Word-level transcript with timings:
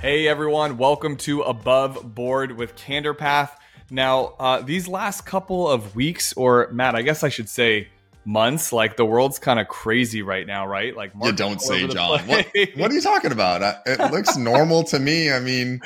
Hey 0.00 0.26
everyone, 0.28 0.78
welcome 0.78 1.14
to 1.18 1.42
Above 1.42 2.14
Board 2.14 2.52
with 2.52 2.74
Candor 2.74 3.12
Path. 3.12 3.60
Now, 3.90 4.34
uh, 4.38 4.62
these 4.62 4.88
last 4.88 5.26
couple 5.26 5.68
of 5.68 5.94
weeks, 5.94 6.32
or 6.32 6.70
Matt, 6.72 6.94
I 6.94 7.02
guess 7.02 7.22
I 7.22 7.28
should 7.28 7.50
say 7.50 7.88
months, 8.24 8.72
like 8.72 8.96
the 8.96 9.04
world's 9.04 9.38
kind 9.38 9.60
of 9.60 9.68
crazy 9.68 10.22
right 10.22 10.46
now, 10.46 10.66
right? 10.66 10.96
Like, 10.96 11.12
you 11.22 11.32
don't 11.32 11.60
say, 11.60 11.86
John. 11.86 12.26
What, 12.26 12.46
what, 12.76 12.90
are 12.90 12.94
you 12.94 13.02
talking 13.02 13.30
about? 13.30 13.82
It 13.84 13.98
looks 14.10 14.38
normal 14.38 14.84
to 14.84 14.98
me. 14.98 15.30
I 15.30 15.38
mean, 15.38 15.82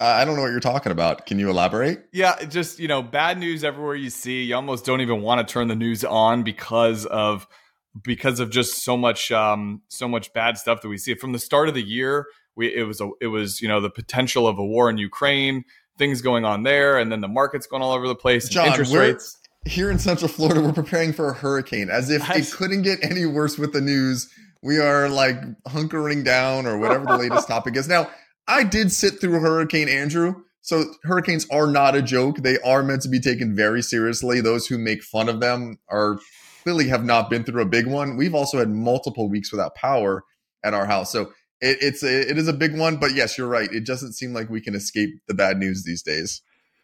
I 0.00 0.24
don't 0.24 0.34
know 0.34 0.42
what 0.42 0.50
you're 0.50 0.58
talking 0.58 0.90
about. 0.90 1.24
Can 1.24 1.38
you 1.38 1.48
elaborate? 1.50 2.06
Yeah, 2.12 2.44
just 2.46 2.80
you 2.80 2.88
know, 2.88 3.00
bad 3.00 3.38
news 3.38 3.62
everywhere 3.62 3.94
you 3.94 4.10
see. 4.10 4.42
You 4.42 4.56
almost 4.56 4.84
don't 4.84 5.02
even 5.02 5.22
want 5.22 5.46
to 5.46 5.52
turn 5.52 5.68
the 5.68 5.76
news 5.76 6.04
on 6.04 6.42
because 6.42 7.06
of 7.06 7.46
because 8.02 8.40
of 8.40 8.50
just 8.50 8.82
so 8.82 8.96
much 8.96 9.30
um, 9.30 9.82
so 9.86 10.08
much 10.08 10.32
bad 10.32 10.58
stuff 10.58 10.82
that 10.82 10.88
we 10.88 10.98
see 10.98 11.14
from 11.14 11.30
the 11.30 11.38
start 11.38 11.68
of 11.68 11.74
the 11.74 11.86
year 11.86 12.26
we 12.56 12.74
it 12.74 12.84
was 12.84 13.00
a 13.00 13.10
it 13.20 13.28
was 13.28 13.60
you 13.60 13.68
know 13.68 13.80
the 13.80 13.90
potential 13.90 14.46
of 14.46 14.58
a 14.58 14.64
war 14.64 14.90
in 14.90 14.98
Ukraine, 14.98 15.64
things 15.98 16.22
going 16.22 16.44
on 16.44 16.62
there, 16.62 16.98
and 16.98 17.10
then 17.10 17.20
the 17.20 17.28
markets 17.28 17.66
going 17.66 17.82
all 17.82 17.92
over 17.92 18.08
the 18.08 18.14
place. 18.14 18.48
John, 18.48 18.68
interest 18.68 18.94
rates. 18.94 19.38
Here 19.66 19.90
in 19.90 19.98
Central 19.98 20.28
Florida, 20.28 20.60
we're 20.60 20.72
preparing 20.74 21.14
for 21.14 21.30
a 21.30 21.34
hurricane, 21.34 21.88
as 21.88 22.10
if 22.10 22.28
it 22.30 22.52
couldn't 22.52 22.82
get 22.82 22.98
any 23.02 23.24
worse 23.24 23.56
with 23.56 23.72
the 23.72 23.80
news. 23.80 24.30
We 24.62 24.78
are 24.78 25.08
like 25.08 25.36
hunkering 25.68 26.24
down, 26.24 26.66
or 26.66 26.78
whatever 26.78 27.06
the 27.06 27.16
latest 27.16 27.48
topic 27.48 27.76
is. 27.76 27.88
Now, 27.88 28.10
I 28.46 28.62
did 28.62 28.92
sit 28.92 29.20
through 29.20 29.40
Hurricane 29.40 29.88
Andrew, 29.88 30.42
so 30.60 30.84
hurricanes 31.04 31.46
are 31.50 31.66
not 31.66 31.94
a 31.94 32.02
joke. 32.02 32.38
They 32.38 32.58
are 32.60 32.82
meant 32.82 33.02
to 33.02 33.08
be 33.08 33.20
taken 33.20 33.56
very 33.56 33.82
seriously. 33.82 34.40
Those 34.40 34.66
who 34.66 34.76
make 34.76 35.02
fun 35.02 35.30
of 35.30 35.40
them 35.40 35.78
are 35.88 36.18
clearly 36.62 36.88
have 36.88 37.04
not 37.04 37.30
been 37.30 37.44
through 37.44 37.62
a 37.62 37.66
big 37.66 37.86
one. 37.86 38.16
We've 38.16 38.34
also 38.34 38.58
had 38.58 38.70
multiple 38.70 39.28
weeks 39.30 39.50
without 39.50 39.74
power 39.74 40.24
at 40.62 40.74
our 40.74 40.86
house, 40.86 41.10
so 41.10 41.32
it, 41.60 41.78
it's 41.80 42.02
a, 42.02 42.30
it 42.30 42.38
is 42.38 42.48
a 42.48 42.52
big 42.52 42.76
one, 42.76 42.96
but 42.96 43.14
yes, 43.14 43.38
you're 43.38 43.48
right. 43.48 43.70
It 43.72 43.86
doesn't 43.86 44.12
seem 44.12 44.32
like 44.32 44.50
we 44.50 44.60
can 44.60 44.74
escape 44.74 45.10
the 45.26 45.34
bad 45.34 45.58
news 45.58 45.84
these 45.84 46.02
days. 46.02 46.42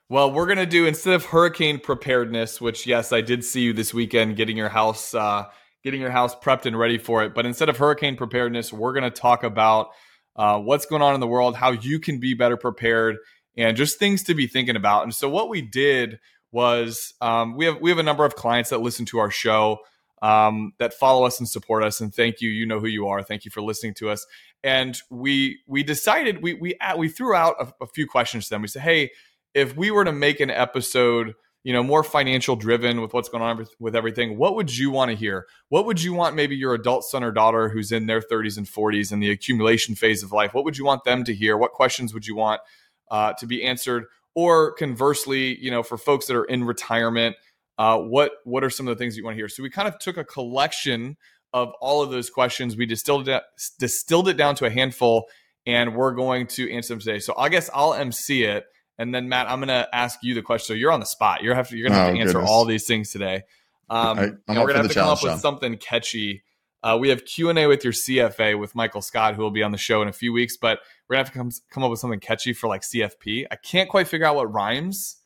Well, 0.09 0.33
we're 0.33 0.47
gonna 0.47 0.67
do 0.67 0.87
instead 0.87 1.15
of 1.15 1.27
hurricane 1.27 1.79
preparedness, 1.79 2.61
which 2.61 2.87
yes, 2.87 3.13
I 3.13 3.21
did 3.21 3.45
see 3.45 3.61
you 3.61 3.73
this 3.73 3.95
weekend 3.95 4.37
getting 4.37 4.57
your 4.57 4.69
house 4.69 5.15
uh, 5.15 5.45
getting 5.85 6.01
your 6.01 6.11
house 6.11 6.35
prepped 6.35 6.67
and 6.67 6.79
ready 6.79 6.99
for 6.99 7.23
it. 7.23 7.35
But 7.35 7.47
instead 7.47 7.69
of 7.69 7.77
hurricane 7.77 8.17
preparedness, 8.17 8.73
we're 8.73 8.93
gonna 8.93 9.11
talk 9.11 9.45
about 9.45 9.91
uh, 10.35 10.59
what's 10.59 10.87
going 10.87 11.03
on 11.03 11.15
in 11.15 11.21
the 11.21 11.29
world, 11.29 11.55
how 11.55 11.71
you 11.71 12.01
can 12.01 12.19
be 12.19 12.35
better 12.35 12.57
prepared, 12.57 13.19
and 13.57 13.77
just 13.77 13.99
things 13.99 14.25
to 14.25 14.35
be 14.35 14.49
thinking 14.49 14.75
about. 14.75 15.05
And 15.05 15.15
so, 15.15 15.29
what 15.29 15.49
we 15.49 15.63
did 15.63 16.19
was 16.51 17.15
um, 17.21 17.57
we 17.57 17.67
have 17.67 17.81
we 17.81 17.91
have 17.91 17.99
a 17.99 18.03
number 18.03 18.25
of 18.25 18.35
clients 18.35 18.71
that 18.71 18.81
listen 18.81 19.07
to 19.07 19.19
our 19.19 19.31
show 19.31 19.79
um, 20.23 20.73
that 20.79 20.95
follow 20.95 21.25
us 21.25 21.39
and 21.39 21.49
support 21.49 21.83
us. 21.83 22.01
And 22.01 22.15
thank 22.15 22.41
you. 22.41 22.51
You 22.51 22.67
know 22.67 22.81
who 22.81 22.87
you 22.87 23.07
are. 23.09 23.23
Thank 23.23 23.45
you 23.45 23.51
for 23.51 23.63
listening 23.63 23.95
to 23.95 24.11
us. 24.11 24.27
And 24.63 25.01
we 25.11 25.61
we 25.67 25.83
decided 25.83 26.43
we 26.43 26.55
we 26.55 26.77
we 26.97 27.09
threw 27.09 27.35
out 27.35 27.57
a, 27.61 27.85
a 27.85 27.87
few 27.87 28.07
questions 28.07 28.45
to 28.45 28.51
them. 28.51 28.63
We 28.63 28.69
said, 28.69 28.83
hey, 28.83 29.11
if 29.55 29.77
we 29.77 29.91
were 29.91 30.05
to 30.05 30.13
make 30.13 30.41
an 30.41 30.51
episode 30.51 31.35
you 31.63 31.75
know 31.75 31.83
more 31.83 32.03
financial 32.03 32.57
driven 32.57 33.03
with 33.03 33.13
what's 33.13 33.29
going 33.29 33.43
on 33.43 33.67
with 33.79 33.95
everything 33.95 34.39
what 34.39 34.55
would 34.55 34.75
you 34.75 34.91
want 34.91 35.11
to 35.11 35.15
hear 35.15 35.47
what 35.69 35.85
would 35.85 36.03
you 36.03 36.15
want 36.15 36.35
maybe 36.35 36.57
your 36.57 36.73
adult 36.73 37.05
son 37.05 37.23
or 37.23 37.31
daughter 37.31 37.69
who's 37.69 37.93
in 37.93 38.07
their 38.07 38.23
30s 38.23 38.57
and 38.57 38.67
40s 38.67 39.13
in 39.13 39.21
the 39.21 39.31
accumulation 39.31 39.95
phase 39.95 40.23
of 40.23 40.33
life 40.33 40.55
what 40.55 40.65
would 40.65 40.79
you 40.79 40.87
want 40.87 41.05
them 41.05 41.23
to 41.23 41.35
hear 41.35 41.59
what 41.59 41.73
questions 41.73 42.15
would 42.15 42.27
you 42.27 42.35
want 42.35 42.63
uh, 43.11 43.35
to 43.35 43.47
be 43.47 43.63
answered 43.63 44.05
or 44.35 44.73
conversely 44.73 45.59
you 45.63 45.71
know 45.71 45.83
for 45.83 45.99
folks 45.99 46.25
that 46.29 46.35
are 46.35 46.47
in 46.47 46.65
retirement 46.65 47.37
uh, 47.81 47.97
what 47.97 48.33
what 48.45 48.63
are 48.63 48.69
some 48.69 48.87
of 48.87 48.95
the 48.95 49.03
things 49.03 49.17
you 49.17 49.25
want 49.25 49.33
to 49.33 49.39
hear? 49.39 49.49
So 49.49 49.63
we 49.63 49.71
kind 49.71 49.89
of 49.89 49.99
took 49.99 50.19
a 50.19 50.25
collection 50.25 51.17
of 51.53 51.73
all 51.81 52.03
of 52.03 52.11
those 52.11 52.31
questions. 52.31 52.77
We 52.77 52.87
distilled 52.87 53.29
it 53.29 53.43
distilled 53.79 54.29
it 54.29 54.37
down 54.37 54.55
to 54.57 54.67
a 54.67 54.71
handful, 54.71 55.27
and 55.67 55.95
we're 55.95 56.13
going 56.13 56.47
to 56.49 56.73
answer 56.73 56.95
them 56.95 57.01
today. 57.01 57.19
So 57.19 57.35
I 57.37 57.49
guess 57.49 57.71
I'll 57.73 57.95
MC 57.95 58.45
it, 58.45 58.67
and 58.99 59.15
then 59.15 59.29
Matt, 59.29 59.51
I'm 59.51 59.59
going 59.59 59.69
to 59.69 59.89
ask 59.93 60.19
you 60.23 60.35
the 60.35 60.43
question. 60.43 60.75
So 60.75 60.75
you're 60.75 60.93
on 60.93 61.01
the 61.01 61.07
spot. 61.07 61.43
You're 61.43 61.55
have 61.55 61.69
to 61.69 61.77
you're 61.77 61.89
going 61.89 61.99
to 61.99 62.05
have 62.05 62.11
oh, 62.11 62.15
to 62.15 62.21
answer 62.21 62.33
goodness. 62.35 62.51
all 62.51 62.65
these 62.65 62.87
things 62.87 63.11
today. 63.11 63.43
Um, 63.89 64.19
I, 64.19 64.23
we're 64.49 64.55
going 64.55 64.69
to 64.69 64.75
have 64.75 64.89
to 64.89 64.95
come 64.95 65.09
up 65.09 65.23
with 65.23 65.41
something 65.41 65.77
catchy. 65.77 66.45
Uh, 66.83 66.97
we 66.99 67.11
have 67.11 67.25
Q 67.25 67.51
and 67.51 67.59
A 67.59 67.67
with 67.67 67.85
your 67.85 67.93
CFA 67.93 68.59
with 68.59 68.75
Michael 68.75 69.03
Scott, 69.03 69.35
who 69.35 69.43
will 69.43 69.51
be 69.51 69.63
on 69.63 69.73
the 69.73 69.79
show 69.79 70.01
in 70.01 70.09
a 70.09 70.13
few 70.13 70.33
weeks. 70.33 70.57
But 70.57 70.81
we're 71.09 71.15
gonna 71.15 71.25
have 71.25 71.33
to 71.33 71.39
come 71.39 71.51
come 71.71 71.83
up 71.83 71.91
with 71.91 72.01
something 72.01 72.21
catchy 72.21 72.53
for 72.53 72.69
like 72.69 72.83
CFP. 72.83 73.47
I 73.51 73.57
can't 73.57 73.91
quite 73.91 74.09
figure 74.09 74.27
out 74.27 74.37
what 74.37 74.53
rhymes 74.53 75.17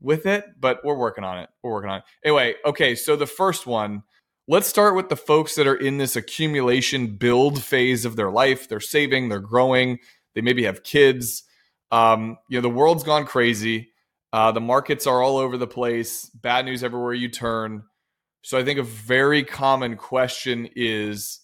with 0.00 0.26
it, 0.26 0.44
but 0.58 0.84
we're 0.84 0.96
working 0.96 1.24
on 1.24 1.38
it. 1.38 1.48
We're 1.62 1.72
working 1.72 1.90
on 1.90 1.98
it. 1.98 2.04
Anyway, 2.24 2.54
okay, 2.64 2.94
so 2.94 3.16
the 3.16 3.26
first 3.26 3.66
one, 3.66 4.04
let's 4.48 4.66
start 4.66 4.96
with 4.96 5.10
the 5.10 5.16
folks 5.16 5.54
that 5.54 5.66
are 5.66 5.76
in 5.76 5.98
this 5.98 6.16
accumulation 6.16 7.06
build 7.16 7.62
phase 7.62 8.06
of 8.06 8.16
their 8.16 8.30
life. 8.30 8.66
They're 8.66 8.80
saving, 8.80 9.28
they're 9.28 9.40
growing, 9.40 9.98
they 10.34 10.40
maybe 10.40 10.64
have 10.64 10.82
kids. 10.82 11.44
Um, 11.92 12.38
you 12.48 12.56
know, 12.56 12.62
the 12.62 12.74
world's 12.74 13.04
gone 13.04 13.26
crazy. 13.26 13.90
Uh, 14.32 14.50
the 14.52 14.60
markets 14.60 15.06
are 15.06 15.22
all 15.22 15.36
over 15.36 15.58
the 15.58 15.66
place. 15.66 16.30
Bad 16.30 16.64
news 16.64 16.82
everywhere 16.82 17.12
you 17.12 17.28
turn. 17.28 17.82
So 18.42 18.58
I 18.58 18.64
think 18.64 18.78
a 18.78 18.82
very 18.84 19.44
common 19.44 19.96
question 19.96 20.68
is 20.74 21.40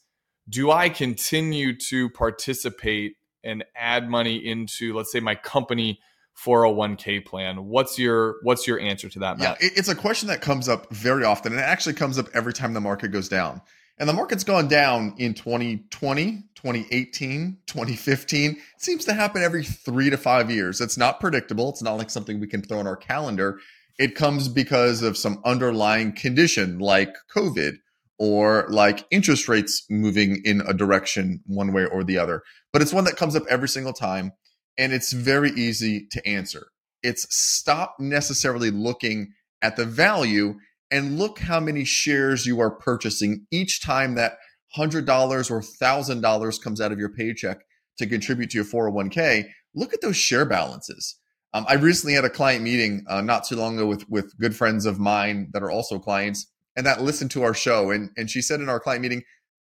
do 0.48 0.70
I 0.70 0.88
continue 0.88 1.76
to 1.88 2.08
participate 2.10 3.16
and 3.42 3.64
add 3.76 4.08
money 4.08 4.36
into, 4.36 4.94
let's 4.94 5.12
say, 5.12 5.20
my 5.20 5.34
company 5.34 6.00
401k 6.42 7.24
plan. 7.24 7.66
What's 7.66 7.98
your 7.98 8.36
what's 8.42 8.66
your 8.66 8.78
answer 8.80 9.08
to 9.08 9.18
that 9.20 9.38
Matt? 9.38 9.58
yeah 9.60 9.68
it's 9.74 9.88
a 9.88 9.94
question 9.94 10.28
that 10.28 10.40
comes 10.40 10.68
up 10.68 10.92
very 10.92 11.24
often 11.24 11.52
and 11.52 11.60
it 11.60 11.64
actually 11.64 11.94
comes 11.94 12.18
up 12.18 12.26
every 12.34 12.52
time 12.52 12.74
the 12.74 12.80
market 12.80 13.08
goes 13.08 13.28
down. 13.28 13.60
And 13.96 14.08
the 14.08 14.12
market's 14.12 14.42
gone 14.42 14.66
down 14.66 15.14
in 15.18 15.34
2020 15.34 16.44
2018 16.54 17.58
2015 17.66 18.50
it 18.50 18.58
seems 18.78 19.04
to 19.04 19.12
happen 19.12 19.42
every 19.42 19.62
three 19.62 20.10
to 20.10 20.16
five 20.16 20.50
years. 20.50 20.80
It's 20.80 20.98
not 20.98 21.20
predictable. 21.20 21.70
It's 21.70 21.82
not 21.82 21.94
like 21.94 22.10
something 22.10 22.40
we 22.40 22.48
can 22.48 22.62
throw 22.62 22.80
in 22.80 22.86
our 22.86 22.96
calendar. 22.96 23.60
It 23.98 24.16
comes 24.16 24.48
because 24.48 25.02
of 25.02 25.16
some 25.16 25.40
underlying 25.44 26.12
condition 26.12 26.80
like 26.80 27.14
covid 27.34 27.74
or 28.18 28.66
like 28.68 29.06
interest 29.10 29.48
rates 29.48 29.84
moving 29.88 30.40
in 30.44 30.62
a 30.62 30.74
direction 30.74 31.40
one 31.46 31.72
way 31.72 31.84
or 31.84 32.02
the 32.04 32.18
other. 32.18 32.42
But 32.72 32.82
it's 32.82 32.92
one 32.92 33.04
that 33.04 33.16
comes 33.16 33.36
up 33.36 33.44
every 33.48 33.68
single 33.68 33.92
time 33.92 34.32
and 34.78 34.92
it's 34.92 35.12
very 35.12 35.50
easy 35.50 36.06
to 36.10 36.26
answer. 36.26 36.66
It's 37.02 37.26
stop 37.34 37.96
necessarily 37.98 38.70
looking 38.70 39.32
at 39.62 39.76
the 39.76 39.84
value 39.84 40.54
and 40.90 41.18
look 41.18 41.38
how 41.40 41.60
many 41.60 41.84
shares 41.84 42.46
you 42.46 42.60
are 42.60 42.70
purchasing 42.70 43.46
each 43.50 43.82
time 43.82 44.14
that 44.14 44.34
$100 44.76 45.06
or 45.50 45.60
$1,000 45.60 46.62
comes 46.62 46.80
out 46.80 46.92
of 46.92 46.98
your 46.98 47.08
paycheck 47.08 47.58
to 47.98 48.06
contribute 48.06 48.50
to 48.50 48.58
your 48.58 48.64
401k. 48.64 49.46
Look 49.74 49.94
at 49.94 50.00
those 50.00 50.16
share 50.16 50.44
balances. 50.44 51.16
Um, 51.52 51.64
I 51.68 51.74
recently 51.74 52.14
had 52.14 52.24
a 52.24 52.30
client 52.30 52.64
meeting 52.64 53.04
uh, 53.08 53.20
not 53.20 53.44
too 53.44 53.56
long 53.56 53.76
ago 53.76 53.86
with, 53.86 54.08
with 54.08 54.36
good 54.38 54.56
friends 54.56 54.86
of 54.86 54.98
mine 54.98 55.50
that 55.52 55.62
are 55.62 55.70
also 55.70 55.98
clients 55.98 56.50
and 56.76 56.84
that 56.86 57.02
listened 57.02 57.30
to 57.32 57.42
our 57.44 57.54
show. 57.54 57.90
And, 57.90 58.10
and 58.16 58.28
she 58.28 58.42
said 58.42 58.60
in 58.60 58.68
our 58.68 58.80
client 58.80 59.02
meeting, 59.02 59.22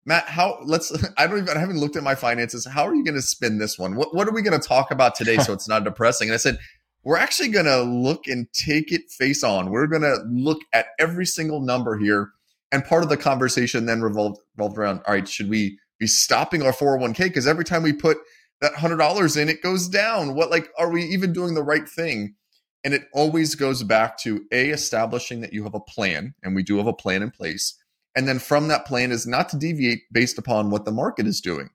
Matt, 0.06 0.28
how 0.28 0.60
let's 0.64 0.92
I 1.18 1.26
don't 1.26 1.38
even 1.38 1.56
I 1.56 1.60
haven't 1.60 1.80
looked 1.80 1.96
at 1.96 2.02
my 2.02 2.14
finances. 2.14 2.64
How 2.64 2.86
are 2.86 2.94
you 2.94 3.04
going 3.04 3.16
to 3.16 3.22
spin 3.22 3.58
this 3.58 3.78
one? 3.78 3.96
What 3.96 4.14
what 4.14 4.26
are 4.26 4.32
we 4.32 4.42
going 4.42 4.58
to 4.58 4.66
talk 4.66 4.90
about 4.90 5.14
today 5.14 5.36
so 5.38 5.52
it's 5.52 5.68
not 5.68 5.84
depressing? 5.84 6.28
And 6.28 6.34
I 6.34 6.38
said, 6.38 6.58
we're 7.06 7.18
actually 7.18 7.50
going 7.50 7.66
to 7.66 7.82
look 7.82 8.26
and 8.26 8.52
take 8.52 8.90
it 8.90 9.10
face 9.10 9.44
on. 9.44 9.70
We're 9.70 9.86
going 9.86 10.02
to 10.02 10.24
look 10.28 10.62
at 10.72 10.86
every 10.98 11.26
single 11.26 11.60
number 11.60 11.98
here. 11.98 12.32
And 12.72 12.84
part 12.84 13.04
of 13.04 13.08
the 13.08 13.16
conversation 13.16 13.86
then 13.86 14.02
revolved, 14.02 14.40
revolved 14.56 14.76
around, 14.76 15.02
all 15.06 15.14
right, 15.14 15.28
should 15.28 15.48
we 15.48 15.78
be 16.00 16.08
stopping 16.08 16.62
our 16.62 16.72
401k? 16.72 17.18
Because 17.18 17.46
every 17.46 17.64
time 17.64 17.84
we 17.84 17.92
put 17.92 18.18
that 18.60 18.72
$100 18.72 19.40
in, 19.40 19.48
it 19.48 19.62
goes 19.62 19.86
down. 19.86 20.34
What, 20.34 20.50
like, 20.50 20.68
are 20.80 20.90
we 20.90 21.04
even 21.04 21.32
doing 21.32 21.54
the 21.54 21.62
right 21.62 21.88
thing? 21.88 22.34
And 22.82 22.92
it 22.92 23.04
always 23.12 23.54
goes 23.54 23.84
back 23.84 24.18
to 24.22 24.44
A, 24.50 24.70
establishing 24.70 25.42
that 25.42 25.52
you 25.52 25.62
have 25.62 25.74
a 25.74 25.80
plan, 25.80 26.34
and 26.42 26.56
we 26.56 26.64
do 26.64 26.76
have 26.78 26.88
a 26.88 26.92
plan 26.92 27.22
in 27.22 27.30
place 27.30 27.78
and 28.16 28.26
then 28.26 28.38
from 28.38 28.68
that 28.68 28.86
plan 28.86 29.12
is 29.12 29.26
not 29.26 29.50
to 29.50 29.58
deviate 29.58 30.00
based 30.10 30.38
upon 30.38 30.70
what 30.70 30.86
the 30.86 30.90
market 30.90 31.26
is 31.26 31.40
doing. 31.40 31.68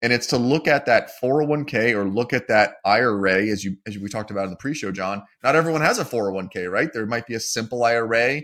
And 0.00 0.12
it's 0.12 0.28
to 0.28 0.38
look 0.38 0.68
at 0.68 0.86
that 0.86 1.10
401k 1.20 1.92
or 1.92 2.04
look 2.04 2.32
at 2.32 2.46
that 2.46 2.76
IRA, 2.84 3.48
as 3.48 3.64
you 3.64 3.76
as 3.84 3.98
we 3.98 4.08
talked 4.08 4.30
about 4.30 4.44
in 4.44 4.50
the 4.50 4.56
pre-show, 4.56 4.92
John. 4.92 5.24
Not 5.42 5.56
everyone 5.56 5.80
has 5.80 5.98
a 5.98 6.04
401k, 6.04 6.70
right? 6.70 6.92
There 6.92 7.04
might 7.04 7.26
be 7.26 7.34
a 7.34 7.40
simple 7.40 7.82
IRA. 7.82 8.42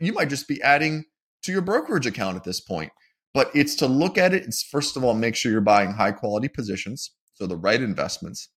You 0.00 0.12
might 0.12 0.28
just 0.28 0.46
be 0.46 0.62
adding 0.62 1.04
to 1.42 1.50
your 1.50 1.62
brokerage 1.62 2.06
account 2.06 2.36
at 2.36 2.44
this 2.44 2.60
point. 2.60 2.92
But 3.34 3.50
it's 3.54 3.74
to 3.76 3.88
look 3.88 4.16
at 4.16 4.32
it. 4.32 4.44
It's 4.44 4.62
first 4.62 4.96
of 4.96 5.02
all, 5.02 5.14
make 5.14 5.34
sure 5.34 5.50
you're 5.50 5.60
buying 5.60 5.94
high 5.94 6.12
quality 6.12 6.46
positions, 6.46 7.10
so 7.32 7.48
the 7.48 7.56
right 7.56 7.82
investments. 7.82 8.50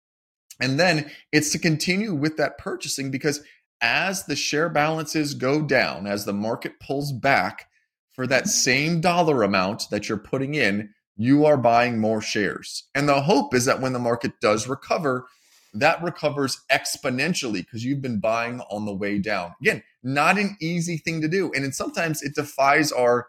And 0.61 0.79
then 0.79 1.13
it's 1.31 1.51
to 1.53 1.59
continue 1.61 2.15
with 2.15 2.37
that 2.39 2.59
purchasing 2.59 3.13
because 3.13 3.43
as 3.81 4.25
the 4.25 4.35
share 4.35 4.69
balances 4.69 5.35
go 5.35 5.63
down, 5.63 6.09
as 6.09 6.25
the 6.25 6.33
market 6.33 6.81
pulls 6.81 7.13
back, 7.13 7.67
for 8.15 8.27
that 8.27 8.49
same 8.49 9.01
dollar 9.01 9.43
amount 9.43 9.91
that 9.91 10.09
you're 10.09 10.19
putting 10.19 10.55
in, 10.55 10.91
you 11.17 11.45
are 11.45 11.57
buying 11.57 11.99
more 11.99 12.21
shares. 12.21 12.85
And 12.95 13.09
the 13.09 13.23
hope 13.23 13.55
is 13.55 13.65
that 13.67 13.81
when 13.81 13.93
the 13.93 13.99
market 13.99 14.41
does 14.41 14.69
recover, 14.69 15.27
that 15.75 16.03
recovers 16.03 16.61
exponentially 16.71 17.65
because 17.65 17.85
you've 17.85 18.03
been 18.03 18.21
buying 18.21 18.61
on 18.71 18.87
the 18.87 18.95
way 18.95 19.19
down. 19.19 19.55
Again, 19.61 19.83
not 20.03 20.39
an 20.39 20.57
easy 20.61 20.97
thing 20.97 21.21
to 21.21 21.29
do. 21.29 21.51
And 21.53 21.75
sometimes 21.75 22.23
it 22.23 22.35
defies 22.35 22.93
our 22.93 23.27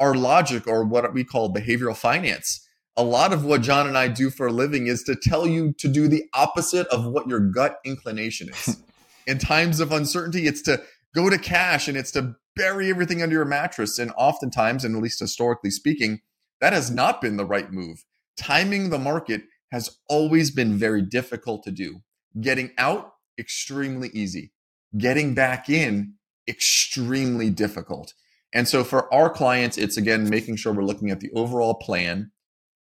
our 0.00 0.14
logic 0.14 0.66
or 0.66 0.84
what 0.84 1.12
we 1.14 1.22
call 1.22 1.54
behavioral 1.54 1.96
finance. 1.96 2.66
a 2.96 3.02
lot 3.02 3.32
of 3.32 3.44
what 3.44 3.62
John 3.62 3.86
and 3.86 3.96
I 3.96 4.08
do 4.08 4.28
for 4.30 4.48
a 4.48 4.52
living 4.52 4.86
is 4.86 5.02
to 5.04 5.14
tell 5.14 5.46
you 5.46 5.72
to 5.78 5.88
do 5.88 6.08
the 6.08 6.24
opposite 6.34 6.86
of 6.88 7.06
what 7.06 7.26
your 7.26 7.40
gut 7.40 7.78
inclination 7.84 8.48
is. 8.50 8.76
In 9.26 9.38
times 9.38 9.80
of 9.80 9.92
uncertainty, 9.92 10.46
it's 10.46 10.62
to 10.62 10.82
go 11.14 11.30
to 11.30 11.38
cash 11.38 11.88
and 11.88 11.96
it's 11.96 12.10
to 12.12 12.34
bury 12.56 12.90
everything 12.90 13.22
under 13.22 13.36
your 13.36 13.44
mattress. 13.44 13.98
And 13.98 14.12
oftentimes, 14.16 14.84
and 14.84 14.96
at 14.96 15.02
least 15.02 15.20
historically 15.20 15.70
speaking, 15.70 16.20
that 16.60 16.72
has 16.72 16.90
not 16.90 17.20
been 17.20 17.36
the 17.36 17.44
right 17.44 17.72
move. 17.72 18.04
Timing 18.36 18.90
the 18.90 18.98
market 18.98 19.42
has 19.70 19.98
always 20.08 20.50
been 20.50 20.76
very 20.76 21.02
difficult 21.02 21.62
to 21.64 21.70
do. 21.70 22.02
Getting 22.40 22.70
out, 22.78 23.12
extremely 23.38 24.10
easy. 24.12 24.52
Getting 24.96 25.34
back 25.34 25.68
in, 25.68 26.14
extremely 26.48 27.50
difficult. 27.50 28.14
And 28.52 28.68
so 28.68 28.84
for 28.84 29.12
our 29.12 29.30
clients, 29.30 29.78
it's 29.78 29.96
again 29.96 30.28
making 30.28 30.56
sure 30.56 30.72
we're 30.72 30.84
looking 30.84 31.10
at 31.10 31.20
the 31.20 31.30
overall 31.34 31.74
plan. 31.74 32.30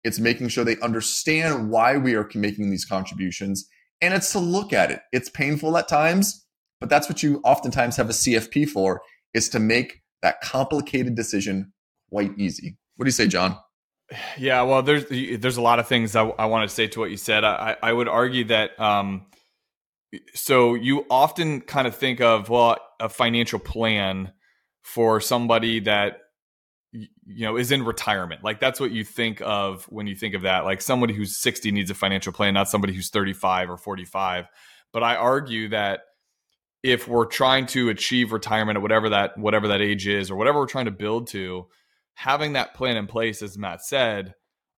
It's 0.03 0.19
making 0.19 0.49
sure 0.49 0.63
they 0.63 0.79
understand 0.79 1.69
why 1.69 1.97
we 1.97 2.15
are 2.15 2.29
making 2.35 2.69
these 2.71 2.85
contributions. 2.85 3.67
And 4.01 4.13
it's 4.13 4.31
to 4.33 4.39
look 4.39 4.73
at 4.73 4.91
it. 4.91 5.01
It's 5.11 5.29
painful 5.29 5.77
at 5.77 5.87
times, 5.87 6.45
but 6.79 6.89
that's 6.89 7.07
what 7.07 7.23
you 7.23 7.39
oftentimes 7.43 7.95
have 7.97 8.09
a 8.09 8.13
CFP 8.13 8.67
for 8.67 9.01
is 9.33 9.49
to 9.49 9.59
make 9.59 10.01
that 10.21 10.41
complicated 10.41 11.15
decision 11.15 11.73
quite 12.09 12.31
easy. 12.37 12.77
What 12.95 13.05
do 13.05 13.07
you 13.07 13.13
say, 13.13 13.27
John? 13.27 13.57
Yeah, 14.37 14.63
well, 14.63 14.81
there's 14.81 15.05
there's 15.39 15.57
a 15.57 15.61
lot 15.61 15.79
of 15.79 15.87
things 15.87 16.15
I, 16.15 16.23
I 16.23 16.45
want 16.45 16.69
to 16.69 16.75
say 16.75 16.87
to 16.87 16.99
what 16.99 17.11
you 17.11 17.17
said. 17.17 17.45
I, 17.45 17.77
I 17.81 17.93
would 17.93 18.09
argue 18.09 18.43
that 18.45 18.77
um, 18.79 19.25
so 20.33 20.75
you 20.75 21.05
often 21.09 21.61
kind 21.61 21.87
of 21.87 21.95
think 21.95 22.21
of 22.21 22.49
well 22.49 22.77
a 22.99 23.09
financial 23.09 23.59
plan 23.59 24.31
for 24.83 25.21
somebody 25.21 25.79
that 25.81 26.19
you 26.91 27.07
know 27.25 27.55
is 27.55 27.71
in 27.71 27.83
retirement 27.85 28.43
like 28.43 28.59
that's 28.59 28.79
what 28.79 28.91
you 28.91 29.05
think 29.05 29.41
of 29.41 29.85
when 29.85 30.07
you 30.07 30.15
think 30.15 30.35
of 30.35 30.41
that 30.41 30.65
like 30.65 30.81
somebody 30.81 31.13
who's 31.13 31.37
60 31.37 31.71
needs 31.71 31.89
a 31.89 31.93
financial 31.93 32.33
plan 32.33 32.53
not 32.53 32.67
somebody 32.67 32.93
who's 32.93 33.09
35 33.09 33.69
or 33.69 33.77
45 33.77 34.47
but 34.91 35.01
i 35.01 35.15
argue 35.15 35.69
that 35.69 36.01
if 36.83 37.07
we're 37.07 37.25
trying 37.25 37.65
to 37.67 37.89
achieve 37.89 38.31
retirement 38.31 38.77
at 38.77 38.81
whatever 38.81 39.09
that 39.09 39.37
whatever 39.37 39.67
that 39.67 39.81
age 39.81 40.07
is 40.07 40.31
or 40.31 40.35
whatever 40.35 40.59
we're 40.59 40.67
trying 40.67 40.85
to 40.85 40.91
build 40.91 41.27
to 41.27 41.67
having 42.13 42.53
that 42.53 42.73
plan 42.73 42.97
in 42.97 43.07
place 43.07 43.41
as 43.41 43.57
matt 43.57 43.81
said 43.81 44.33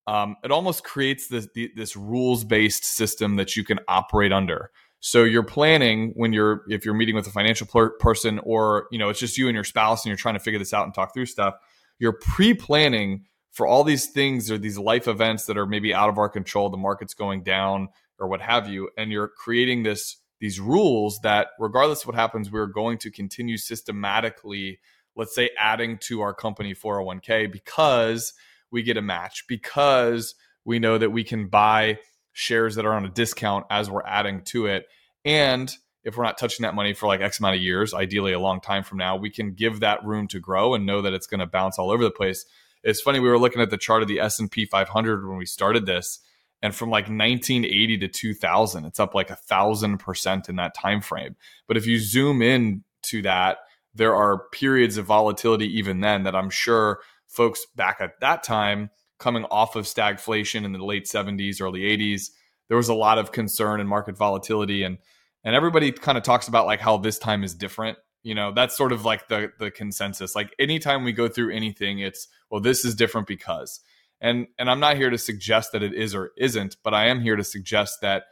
um, 0.05 0.35
it 0.44 0.51
almost 0.51 0.83
creates 0.83 1.27
this 1.27 1.47
this 1.75 1.95
rules 1.95 2.44
based 2.44 2.83
system 2.83 3.38
that 3.38 3.55
you 3.55 3.63
can 3.63 3.79
operate 3.88 4.33
under 4.33 4.69
so 5.05 5.25
you're 5.25 5.44
planning 5.44 6.13
when 6.15 6.31
you're 6.31 6.63
if 6.69 6.85
you're 6.85 6.94
meeting 6.94 7.13
with 7.13 7.27
a 7.27 7.29
financial 7.29 7.67
person 8.00 8.39
or 8.39 8.88
you 8.89 8.97
know 8.97 9.09
it's 9.09 9.19
just 9.19 9.38
you 9.38 9.50
and 9.50 9.53
your 9.53 9.65
spouse 9.65 10.05
and 10.05 10.09
you're 10.09 10.15
trying 10.15 10.35
to 10.35 10.39
figure 10.39 10.57
this 10.57 10.73
out 10.73 10.85
and 10.85 10.94
talk 10.94 11.13
through 11.13 11.25
stuff. 11.25 11.55
You're 12.00 12.13
pre-planning 12.13 13.25
for 13.51 13.67
all 13.67 13.83
these 13.83 14.07
things 14.07 14.50
or 14.50 14.57
these 14.57 14.77
life 14.77 15.09
events 15.09 15.45
that 15.47 15.57
are 15.57 15.65
maybe 15.65 15.94
out 15.94 16.07
of 16.07 16.17
our 16.17 16.29
control, 16.29 16.69
the 16.69 16.77
market's 16.77 17.13
going 17.13 17.44
down 17.44 17.89
or 18.17 18.29
what 18.29 18.39
have 18.39 18.69
you, 18.69 18.91
and 18.97 19.11
you're 19.11 19.27
creating 19.27 19.83
this 19.83 20.21
these 20.43 20.59
rules 20.59 21.21
that 21.21 21.51
regardless 21.57 22.01
of 22.01 22.07
what 22.07 22.15
happens, 22.15 22.51
we're 22.51 22.67
going 22.67 22.97
to 22.97 23.09
continue 23.09 23.55
systematically, 23.55 24.77
let's 25.15 25.33
say 25.33 25.49
adding 25.57 25.97
to 25.97 26.19
our 26.19 26.33
company 26.33 26.75
401k 26.75 27.49
because 27.49 28.33
we 28.69 28.83
get 28.83 28.97
a 28.97 29.01
match, 29.01 29.45
because 29.47 30.35
we 30.65 30.79
know 30.79 30.97
that 30.97 31.11
we 31.11 31.23
can 31.23 31.47
buy 31.47 31.97
shares 32.33 32.75
that 32.75 32.85
are 32.85 32.91
on 32.91 33.05
a 33.05 33.09
discount 33.09 33.65
as 33.69 33.89
we're 33.89 34.03
adding 34.03 34.41
to 34.41 34.65
it. 34.65 34.85
And 35.23 35.73
if 36.03 36.17
we're 36.17 36.25
not 36.25 36.37
touching 36.37 36.63
that 36.63 36.75
money 36.75 36.93
for 36.93 37.07
like 37.07 37.21
X 37.21 37.39
amount 37.39 37.55
of 37.55 37.61
years, 37.61 37.93
ideally 37.93 38.33
a 38.33 38.39
long 38.39 38.59
time 38.59 38.83
from 38.83 38.97
now, 38.97 39.15
we 39.15 39.29
can 39.29 39.53
give 39.53 39.79
that 39.79 40.03
room 40.03 40.27
to 40.27 40.41
grow 40.41 40.73
and 40.73 40.85
know 40.85 41.01
that 41.03 41.13
it's 41.13 41.25
going 41.25 41.39
to 41.39 41.45
bounce 41.45 41.79
all 41.79 41.89
over 41.89 42.03
the 42.03 42.11
place. 42.11 42.43
It's 42.83 42.99
funny 42.99 43.21
we 43.21 43.29
were 43.29 43.39
looking 43.39 43.61
at 43.61 43.69
the 43.69 43.77
chart 43.77 44.01
of 44.01 44.09
the 44.09 44.19
S&P 44.19 44.65
500 44.65 45.25
when 45.25 45.37
we 45.37 45.45
started 45.45 45.85
this 45.85 46.19
and 46.63 46.74
from 46.74 46.89
like 46.89 47.04
1980 47.04 48.00
to 48.00 48.07
2000 48.07 48.86
it's 48.86 49.00
up 49.00 49.13
like 49.13 49.30
a 49.30 49.36
thousand 49.36 50.00
percent 50.00 50.50
in 50.50 50.56
that 50.56 50.74
time 50.74 51.01
frame 51.01 51.36
but 51.68 51.77
if 51.77 51.86
you 51.86 52.00
zoom 52.00 52.42
in 52.42 52.83
to 53.04 53.21
that 53.21 53.57
there 53.94 54.15
are 54.15 54.45
periods 54.51 54.98
of 54.98 55.06
volatility 55.06 55.68
even 55.77 56.00
then 56.00 56.24
that 56.24 56.36
i'm 56.36 56.50
sure 56.50 57.01
folks 57.27 57.65
back 57.75 57.98
at 58.00 58.19
that 58.21 58.42
time 58.42 58.89
coming 59.24 59.45
off 59.45 59.75
of 59.77 59.86
stagflation 59.86 60.65
in 60.65 60.74
the 60.74 60.83
late 60.83 61.06
70s, 61.06 61.62
early 61.62 61.81
80s. 61.81 62.30
There 62.68 62.77
was 62.77 62.89
a 62.89 62.94
lot 62.94 63.18
of 63.18 63.31
concern 63.31 63.80
and 63.80 63.88
market 63.88 64.18
volatility 64.18 64.83
and 64.83 64.98
and 65.45 65.56
everybody 65.56 65.92
kind 65.92 66.18
of 66.18 66.24
talks 66.24 66.48
about 66.48 66.65
like 66.65 66.80
how 66.80 66.98
this 66.98 67.19
time 67.19 67.44
is 67.44 67.54
different. 67.54 67.98
You 68.21 68.33
know, 68.33 68.54
that's 68.54 68.77
sort 68.77 68.92
of 68.94 69.04
like 69.04 69.27
the 69.27 69.51
the 69.60 69.71
consensus. 69.71 70.36
Like 70.36 70.54
anytime 70.60 71.04
we 71.04 71.12
go 71.12 71.27
through 71.27 71.54
anything, 71.54 72.00
it's 72.00 72.27
well, 72.50 72.62
this 72.62 72.86
is 72.86 72.95
different 72.95 73.27
because. 73.27 73.80
And 74.21 74.48
and 74.57 74.69
I'm 74.69 74.80
not 74.80 74.98
here 74.98 75.10
to 75.10 75.18
suggest 75.18 75.71
that 75.74 75.83
it 75.83 75.94
is 75.94 76.15
or 76.15 76.31
isn't, 76.38 76.77
but 76.83 76.94
I 76.94 77.07
am 77.07 77.21
here 77.21 77.36
to 77.36 77.44
suggest 77.44 78.01
that 78.01 78.24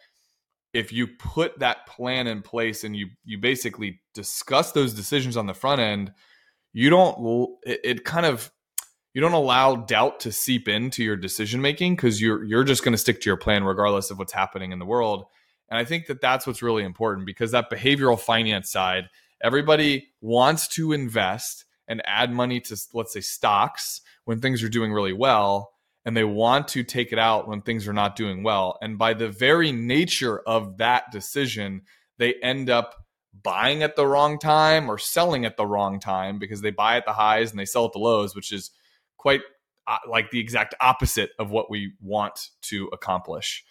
if 0.74 0.94
you 0.94 1.08
put 1.08 1.60
that 1.60 1.86
plan 1.86 2.28
in 2.28 2.42
place 2.42 2.84
and 2.84 2.96
you 2.96 3.08
you 3.26 3.38
basically 3.38 4.02
discuss 4.14 4.72
those 4.72 4.94
decisions 4.94 5.36
on 5.36 5.48
the 5.48 5.54
front 5.54 5.82
end, 5.82 6.14
you 6.74 6.90
don't 6.90 7.50
it, 7.64 7.80
it 7.84 8.06
kind 8.06 8.26
of 8.26 8.52
you 9.14 9.22
don't 9.22 9.34
allow 9.34 9.76
doubt 9.76 10.22
to 10.22 10.32
seep 10.32 10.70
into 10.70 11.04
your 11.04 11.18
decision 11.18 11.62
making 11.62 11.96
because 11.96 12.22
you're 12.22 12.44
you're 12.44 12.64
just 12.64 12.84
going 12.84 12.94
to 12.94 12.98
stick 12.98 13.22
to 13.22 13.30
your 13.30 13.38
plan 13.38 13.64
regardless 13.64 14.12
of 14.12 14.18
what's 14.18 14.34
happening 14.34 14.72
in 14.72 14.80
the 14.80 14.86
world. 14.86 15.26
And 15.70 15.78
I 15.78 15.86
think 15.86 16.08
that 16.08 16.22
that's 16.22 16.48
what's 16.48 16.62
really 16.62 16.84
important 16.84 17.26
because 17.26 17.52
that 17.52 17.72
behavioral 17.72 18.20
finance 18.20 18.72
side, 18.72 19.06
everybody 19.42 20.10
wants 20.22 20.68
to 20.70 20.92
invest 20.92 21.66
and 21.92 22.02
add 22.06 22.32
money 22.32 22.62
to 22.62 22.78
let's 22.94 23.12
say 23.14 23.20
stocks 23.20 24.00
when 24.24 24.40
things 24.40 24.64
are 24.64 24.70
doing 24.70 24.94
really 24.94 25.14
well 25.14 25.74
and 26.06 26.16
they 26.16 26.24
want 26.24 26.70
to 26.70 26.84
take 26.84 27.12
it 27.12 27.20
out 27.20 27.48
when 27.48 27.62
things 27.62 27.88
are 27.88 27.94
not 27.94 28.16
doing 28.16 28.44
well. 28.44 28.78
And 28.82 28.98
by 28.98 29.14
the 29.14 29.30
very 29.30 29.72
nature 29.72 30.40
of 30.40 30.78
that 30.78 31.12
decision, 31.12 31.82
they 32.18 32.36
end 32.36 32.70
up 32.70 32.96
buying 33.44 33.84
at 33.84 33.96
the 33.96 34.08
wrong 34.08 34.40
time 34.40 34.90
or 34.90 34.98
selling 34.98 35.46
at 35.46 35.58
the 35.58 35.66
wrong 35.66 36.00
time 36.00 36.40
because 36.40 36.62
they 36.62 36.72
buy 36.72 36.96
at 36.96 37.06
the 37.06 37.14
highs 37.14 37.52
and 37.52 37.60
they 37.60 37.66
sell 37.66 37.86
at 37.86 37.92
the 37.92 38.00
lows, 38.00 38.36
which 38.36 38.52
is 38.52 38.72
quite 39.18 39.42
uh, 39.86 39.98
like 40.10 40.32
the 40.32 40.40
exact 40.40 40.74
opposite 40.80 41.32
of 41.38 41.52
what 41.52 41.70
we 41.70 41.94
want 42.02 42.50
to 42.62 42.90
accomplish. 42.94 43.64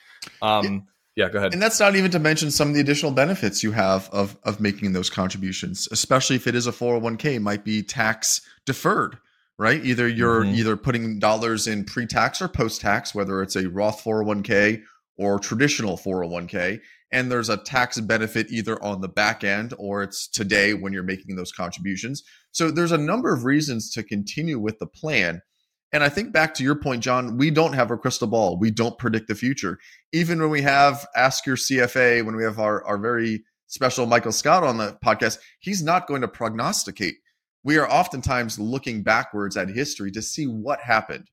Um, 0.43 0.87
yeah, 1.17 1.29
go 1.29 1.39
ahead. 1.39 1.53
And 1.53 1.61
that's 1.61 1.81
not 1.81 1.97
even 1.97 2.11
to 2.12 2.19
mention 2.19 2.51
some 2.51 2.69
of 2.69 2.75
the 2.75 2.81
additional 2.81 3.12
benefits 3.12 3.62
you 3.62 3.73
have 3.73 4.09
of 4.11 4.37
of 4.45 4.61
making 4.61 4.93
those 4.93 5.11
contributions, 5.11 5.89
especially 5.91 6.37
if 6.37 6.47
it 6.47 6.55
is 6.55 6.67
a 6.67 6.73
401k, 6.73 7.41
might 7.41 7.65
be 7.65 7.83
tax 7.83 8.41
deferred, 8.65 9.19
right? 9.59 9.85
Either 9.85 10.07
you're 10.09 10.43
mm-hmm. 10.43 10.55
either 10.55 10.77
putting 10.77 11.19
dollars 11.19 11.67
in 11.67 11.85
pre-tax 11.85 12.41
or 12.41 12.49
post-tax, 12.49 13.14
whether 13.14 13.43
it's 13.43 13.57
a 13.57 13.69
Roth 13.69 14.02
401k 14.05 14.83
or 15.19 15.38
traditional 15.38 15.99
401k, 15.99 16.81
and 17.12 17.31
there's 17.31 17.49
a 17.49 17.57
tax 17.57 17.99
benefit 18.00 18.50
either 18.50 18.83
on 18.83 19.00
the 19.00 19.09
back 19.09 19.43
end 19.43 19.75
or 19.79 20.02
it's 20.02 20.29
today 20.29 20.75
when 20.75 20.93
you're 20.93 21.02
making 21.02 21.37
those 21.37 21.52
contributions. 21.52 22.23
So 22.52 22.71
there's 22.71 22.93
a 22.93 22.99
number 22.99 23.35
of 23.35 23.45
reasons 23.45 23.90
to 23.93 24.02
continue 24.02 24.59
with 24.59 24.79
the 24.79 24.87
plan. 24.87 25.43
And 25.92 26.04
I 26.04 26.09
think 26.09 26.32
back 26.32 26.54
to 26.54 26.62
your 26.62 26.76
point, 26.76 27.02
John, 27.02 27.37
we 27.37 27.50
don't 27.50 27.73
have 27.73 27.90
a 27.90 27.97
crystal 27.97 28.28
ball. 28.28 28.56
We 28.56 28.70
don't 28.70 28.99
predict 28.99 29.28
the 29.28 29.35
future. 29.35 29.78
Even 30.12 30.40
when 30.40 30.50
we 30.50 30.62
have 30.62 31.06
Ask 31.16 31.47
Your 31.47 31.56
CFA, 31.56 32.25
when 32.25 32.37
we 32.37 32.44
have 32.44 32.61
our, 32.61 32.85
our 32.85 32.97
very 32.97 33.42
special 33.66 34.06
Michael 34.06 34.32
Scott 34.32 34.62
on 34.62 34.76
the 34.76 34.97
podcast, 35.04 35.38
he's 35.59 35.82
not 35.82 36.06
going 36.06 36.20
to 36.20 36.28
prognosticate. 36.28 37.16
We 37.64 37.76
are 37.76 37.90
oftentimes 37.90 38.59
looking 38.59 39.02
backwards 39.02 39.56
at 39.56 39.68
history 39.68 40.11
to 40.12 40.23
see 40.23 40.47
what 40.47 40.80
happened. 40.80 41.28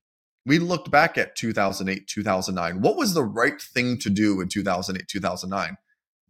We 0.46 0.60
looked 0.60 0.90
back 0.90 1.18
at 1.18 1.36
2008, 1.36 2.08
2009. 2.08 2.82
What 2.82 2.98
was 2.98 3.14
the 3.14 3.24
right 3.24 3.62
thing 3.62 3.98
to 4.00 4.10
do 4.10 4.42
in 4.42 4.48
2008, 4.48 5.08
2009? 5.08 5.78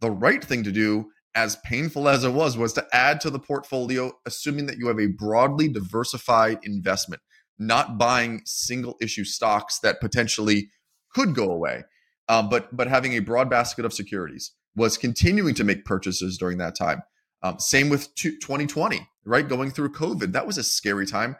The 0.00 0.10
right 0.10 0.44
thing 0.44 0.64
to 0.64 0.72
do 0.72 1.06
as 1.34 1.56
painful 1.64 2.08
as 2.08 2.24
it 2.24 2.32
was, 2.32 2.56
was 2.58 2.72
to 2.72 2.86
add 2.92 3.20
to 3.20 3.30
the 3.30 3.38
portfolio, 3.38 4.10
assuming 4.26 4.66
that 4.66 4.78
you 4.78 4.88
have 4.88 4.98
a 4.98 5.06
broadly 5.06 5.68
diversified 5.68 6.58
investment, 6.64 7.22
not 7.58 7.98
buying 7.98 8.42
single 8.44 8.96
issue 9.00 9.24
stocks 9.24 9.78
that 9.80 10.00
potentially 10.00 10.70
could 11.14 11.34
go 11.34 11.50
away, 11.50 11.84
um, 12.28 12.48
but 12.48 12.74
but 12.76 12.88
having 12.88 13.12
a 13.14 13.20
broad 13.20 13.50
basket 13.50 13.84
of 13.84 13.92
securities. 13.92 14.52
Was 14.76 14.96
continuing 14.96 15.54
to 15.56 15.64
make 15.64 15.84
purchases 15.84 16.38
during 16.38 16.58
that 16.58 16.76
time. 16.76 17.02
Um, 17.42 17.58
same 17.58 17.88
with 17.88 18.14
2020, 18.14 19.08
right? 19.24 19.48
Going 19.48 19.70
through 19.72 19.92
COVID, 19.92 20.30
that 20.32 20.46
was 20.46 20.56
a 20.56 20.62
scary 20.62 21.04
time. 21.04 21.34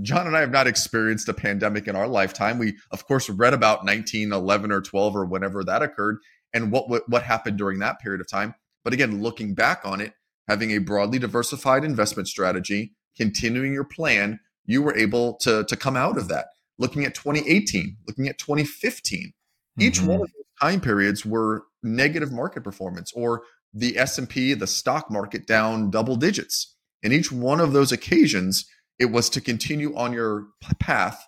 John 0.00 0.26
and 0.26 0.36
I 0.36 0.40
have 0.40 0.50
not 0.50 0.66
experienced 0.66 1.28
a 1.28 1.34
pandemic 1.34 1.88
in 1.88 1.96
our 1.96 2.06
lifetime. 2.06 2.58
We, 2.58 2.76
of 2.90 3.06
course, 3.06 3.28
read 3.28 3.52
about 3.52 3.84
1911 3.84 4.70
or 4.70 4.80
12 4.80 5.16
or 5.16 5.26
whenever 5.26 5.64
that 5.64 5.82
occurred 5.82 6.18
and 6.54 6.70
what 6.70 6.88
what 7.08 7.22
happened 7.22 7.58
during 7.58 7.78
that 7.80 8.00
period 8.00 8.20
of 8.20 8.28
time. 8.28 8.54
But 8.84 8.92
again, 8.92 9.20
looking 9.20 9.54
back 9.54 9.82
on 9.84 10.00
it, 10.00 10.12
having 10.46 10.70
a 10.70 10.78
broadly 10.78 11.18
diversified 11.18 11.84
investment 11.84 12.28
strategy, 12.28 12.94
continuing 13.16 13.72
your 13.72 13.84
plan, 13.84 14.40
you 14.68 14.82
were 14.82 14.96
able 14.96 15.34
to, 15.38 15.64
to 15.64 15.76
come 15.76 15.96
out 15.96 16.16
of 16.16 16.28
that. 16.28 16.48
Looking 16.78 17.04
at 17.04 17.14
2018, 17.14 17.96
looking 18.06 18.28
at 18.28 18.38
2015, 18.38 19.18
mm-hmm. 19.18 19.82
each 19.82 20.00
one 20.00 20.20
of 20.20 20.28
those 20.28 20.44
time 20.60 20.80
periods 20.80 21.26
were 21.26 21.64
negative 21.82 22.30
market 22.30 22.62
performance 22.62 23.10
or 23.16 23.42
the 23.74 23.98
S&P, 23.98 24.54
the 24.54 24.66
stock 24.66 25.10
market 25.10 25.46
down 25.46 25.90
double 25.90 26.16
digits. 26.16 26.76
In 27.02 27.12
each 27.12 27.32
one 27.32 27.60
of 27.60 27.72
those 27.72 27.90
occasions, 27.90 28.68
it 28.98 29.06
was 29.06 29.30
to 29.30 29.40
continue 29.40 29.96
on 29.96 30.12
your 30.12 30.48
path 30.78 31.24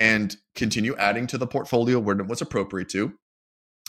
and 0.00 0.36
continue 0.54 0.96
adding 0.96 1.26
to 1.26 1.38
the 1.38 1.46
portfolio 1.46 1.98
where 1.98 2.18
it 2.18 2.26
was 2.26 2.40
appropriate 2.40 2.88
to, 2.90 3.12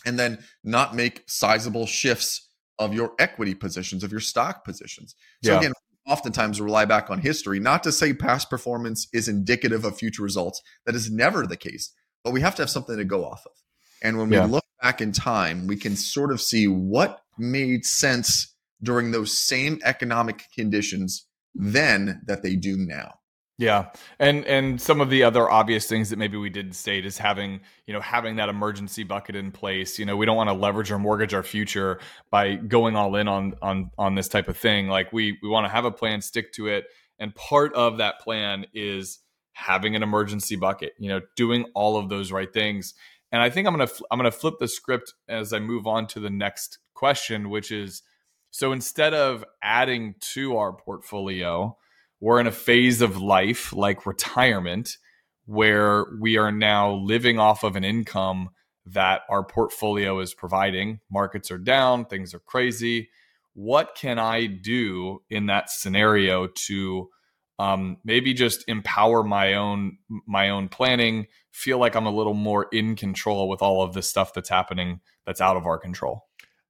and 0.05 0.19
then 0.19 0.39
not 0.63 0.95
make 0.95 1.23
sizable 1.27 1.85
shifts 1.85 2.49
of 2.79 2.93
your 2.93 3.11
equity 3.19 3.53
positions, 3.53 4.03
of 4.03 4.11
your 4.11 4.21
stock 4.21 4.65
positions. 4.65 5.15
So 5.43 5.51
yeah. 5.51 5.59
again, 5.59 5.73
oftentimes 6.09 6.59
rely 6.59 6.85
back 6.85 7.09
on 7.09 7.19
history, 7.19 7.59
not 7.59 7.83
to 7.83 7.91
say 7.91 8.13
past 8.13 8.49
performance 8.49 9.07
is 9.13 9.27
indicative 9.27 9.85
of 9.85 9.97
future 9.97 10.23
results. 10.23 10.61
That 10.85 10.95
is 10.95 11.11
never 11.11 11.45
the 11.45 11.57
case, 11.57 11.93
but 12.23 12.33
we 12.33 12.41
have 12.41 12.55
to 12.55 12.63
have 12.63 12.69
something 12.69 12.97
to 12.97 13.05
go 13.05 13.25
off 13.25 13.45
of. 13.45 13.51
And 14.01 14.17
when 14.17 14.29
we 14.29 14.37
yeah. 14.37 14.45
look 14.45 14.65
back 14.81 15.01
in 15.01 15.11
time, 15.11 15.67
we 15.67 15.75
can 15.75 15.95
sort 15.95 16.31
of 16.31 16.41
see 16.41 16.67
what 16.67 17.21
made 17.37 17.85
sense 17.85 18.55
during 18.81 19.11
those 19.11 19.37
same 19.37 19.79
economic 19.83 20.45
conditions 20.55 21.25
then 21.53 22.21
that 22.25 22.43
they 22.43 22.55
do 22.55 22.77
now. 22.77 23.18
Yeah. 23.59 23.87
And 24.19 24.45
and 24.45 24.81
some 24.81 25.01
of 25.01 25.09
the 25.09 25.23
other 25.23 25.51
obvious 25.51 25.85
things 25.85 26.09
that 26.11 26.17
maybe 26.17 26.37
we 26.37 26.49
didn't 26.49 26.73
state 26.73 27.05
is 27.05 27.17
having, 27.17 27.59
you 27.85 27.93
know, 27.93 27.99
having 27.99 28.37
that 28.37 28.47
emergency 28.47 29.03
bucket 29.03 29.35
in 29.35 29.51
place. 29.51 29.99
You 29.99 30.05
know, 30.05 30.15
we 30.15 30.25
don't 30.25 30.37
want 30.37 30.47
to 30.47 30.53
leverage 30.53 30.91
or 30.91 30.97
mortgage 30.97 31.33
our 31.33 31.43
future 31.43 31.99
by 32.31 32.55
going 32.55 32.95
all 32.95 33.17
in 33.17 33.27
on 33.27 33.55
on 33.61 33.91
on 33.97 34.15
this 34.15 34.29
type 34.29 34.47
of 34.47 34.55
thing. 34.55 34.87
Like 34.87 35.11
we 35.11 35.37
we 35.43 35.49
want 35.49 35.65
to 35.65 35.69
have 35.69 35.83
a 35.83 35.91
plan, 35.91 36.21
stick 36.21 36.53
to 36.53 36.67
it. 36.67 36.85
And 37.19 37.35
part 37.35 37.73
of 37.73 37.97
that 37.97 38.21
plan 38.21 38.65
is 38.73 39.19
having 39.51 39.93
an 39.93 40.03
emergency 40.03 40.55
bucket, 40.55 40.93
you 40.97 41.09
know, 41.09 41.19
doing 41.35 41.65
all 41.75 41.97
of 41.97 42.07
those 42.07 42.31
right 42.31 42.53
things. 42.53 42.93
And 43.33 43.41
I 43.41 43.49
think 43.49 43.67
I'm 43.67 43.77
to 43.77 43.91
I'm 44.09 44.21
to 44.21 44.31
flip 44.31 44.53
the 44.61 44.69
script 44.69 45.13
as 45.27 45.51
I 45.51 45.59
move 45.59 45.85
on 45.85 46.07
to 46.07 46.21
the 46.21 46.29
next 46.29 46.79
question, 46.93 47.49
which 47.49 47.73
is 47.73 48.03
so 48.51 48.71
instead 48.71 49.13
of 49.13 49.43
adding 49.61 50.15
to 50.33 50.55
our 50.55 50.71
portfolio, 50.71 51.77
we're 52.19 52.39
in 52.39 52.47
a 52.47 52.51
phase 52.51 53.01
of 53.01 53.21
life 53.21 53.73
like 53.73 54.05
retirement 54.05 54.97
where 55.45 56.05
we 56.19 56.37
are 56.37 56.51
now 56.51 56.93
living 56.93 57.39
off 57.39 57.63
of 57.63 57.75
an 57.75 57.83
income 57.83 58.49
that 58.85 59.21
our 59.29 59.43
portfolio 59.43 60.19
is 60.19 60.33
providing. 60.33 60.99
Markets 61.11 61.51
are 61.51 61.57
down, 61.57 62.05
things 62.05 62.33
are 62.33 62.39
crazy. 62.39 63.09
What 63.53 63.95
can 63.95 64.19
I 64.19 64.45
do 64.45 65.21
in 65.29 65.47
that 65.47 65.69
scenario 65.69 66.47
to 66.67 67.09
um, 67.57 67.97
maybe 68.03 68.33
just 68.33 68.63
empower 68.67 69.23
my 69.23 69.55
own 69.55 69.97
my 70.27 70.49
own 70.49 70.69
planning? 70.69 71.27
Feel 71.51 71.77
like 71.77 71.95
I'm 71.95 72.05
a 72.05 72.11
little 72.11 72.33
more 72.33 72.67
in 72.71 72.95
control 72.95 73.49
with 73.49 73.61
all 73.61 73.81
of 73.81 73.93
this 73.93 74.07
stuff 74.07 74.33
that's 74.33 74.49
happening 74.49 75.01
that's 75.25 75.41
out 75.41 75.57
of 75.57 75.65
our 75.65 75.77
control. 75.77 76.25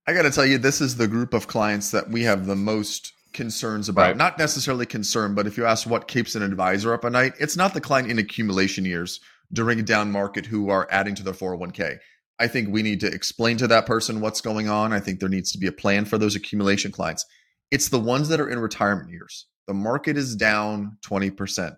I 0.08 0.14
got 0.14 0.24
to 0.24 0.32
tell 0.32 0.46
you, 0.46 0.58
this 0.58 0.82
is 0.82 0.96
the 0.96 1.08
group 1.08 1.34
of 1.34 1.48
clients 1.48 1.92
that 1.92 2.10
we 2.10 2.24
have 2.24 2.48
the 2.48 2.56
most 2.56 3.14
concerns 3.34 3.90
about. 3.90 4.08
Right. 4.08 4.18
Not 4.18 4.38
necessarily 4.38 4.86
concern, 4.86 5.36
but 5.36 5.48
if 5.48 5.58
you 5.58 5.66
ask 5.66 5.88
what 5.88 6.08
keeps 6.08 6.36
an 6.36 6.44
advisor 6.44 6.94
up 6.94 7.06
at 7.06 7.12
night, 7.12 7.34
it's 7.40 7.58
not 7.58 7.74
the 7.74 7.82
client 7.82 8.10
in 8.10 8.20
accumulation 8.20 8.86
years 8.86 9.20
during 9.52 9.80
a 9.80 9.84
down 9.84 10.12
market 10.12 10.46
who 10.46 10.70
are 10.70 10.88
adding 10.92 11.16
to 11.16 11.24
their 11.24 11.34
401k. 11.34 11.98
I 12.40 12.48
think 12.48 12.70
we 12.70 12.82
need 12.82 13.02
to 13.02 13.12
explain 13.12 13.58
to 13.58 13.68
that 13.68 13.86
person 13.86 14.22
what's 14.22 14.42
going 14.42 14.70
on. 14.70 14.94
I 14.94 15.00
think 15.00 15.20
there 15.20 15.30
needs 15.30 15.52
to 15.52 15.58
be 15.58 15.68
a 15.68 15.72
plan 15.72 16.06
for 16.06 16.18
those 16.18 16.36
accumulation 16.36 16.92
clients. 16.92 17.26
It's 17.72 17.90
the 17.90 18.00
ones 18.00 18.30
that 18.30 18.40
are 18.40 18.50
in 18.50 18.60
retirement 18.60 19.12
years. 19.12 19.48
The 19.68 19.74
market 19.74 20.18
is 20.18 20.36
down 20.36 20.98
20%. 21.06 21.76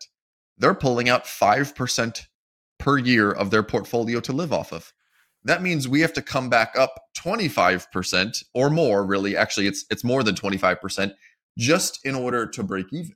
They're 0.57 0.75
pulling 0.75 1.09
out 1.09 1.25
5% 1.25 2.21
per 2.77 2.97
year 2.97 3.31
of 3.31 3.49
their 3.49 3.63
portfolio 3.63 4.19
to 4.21 4.33
live 4.33 4.53
off 4.53 4.71
of. 4.71 4.93
That 5.43 5.63
means 5.63 5.87
we 5.87 6.01
have 6.01 6.13
to 6.13 6.21
come 6.21 6.49
back 6.49 6.75
up 6.77 6.93
25% 7.17 8.43
or 8.53 8.69
more, 8.69 9.05
really. 9.05 9.35
Actually, 9.35 9.67
it's 9.67 9.85
it's 9.89 10.03
more 10.03 10.21
than 10.21 10.35
25% 10.35 11.13
just 11.57 12.05
in 12.05 12.15
order 12.15 12.47
to 12.47 12.63
break 12.63 12.87
even. 12.91 13.15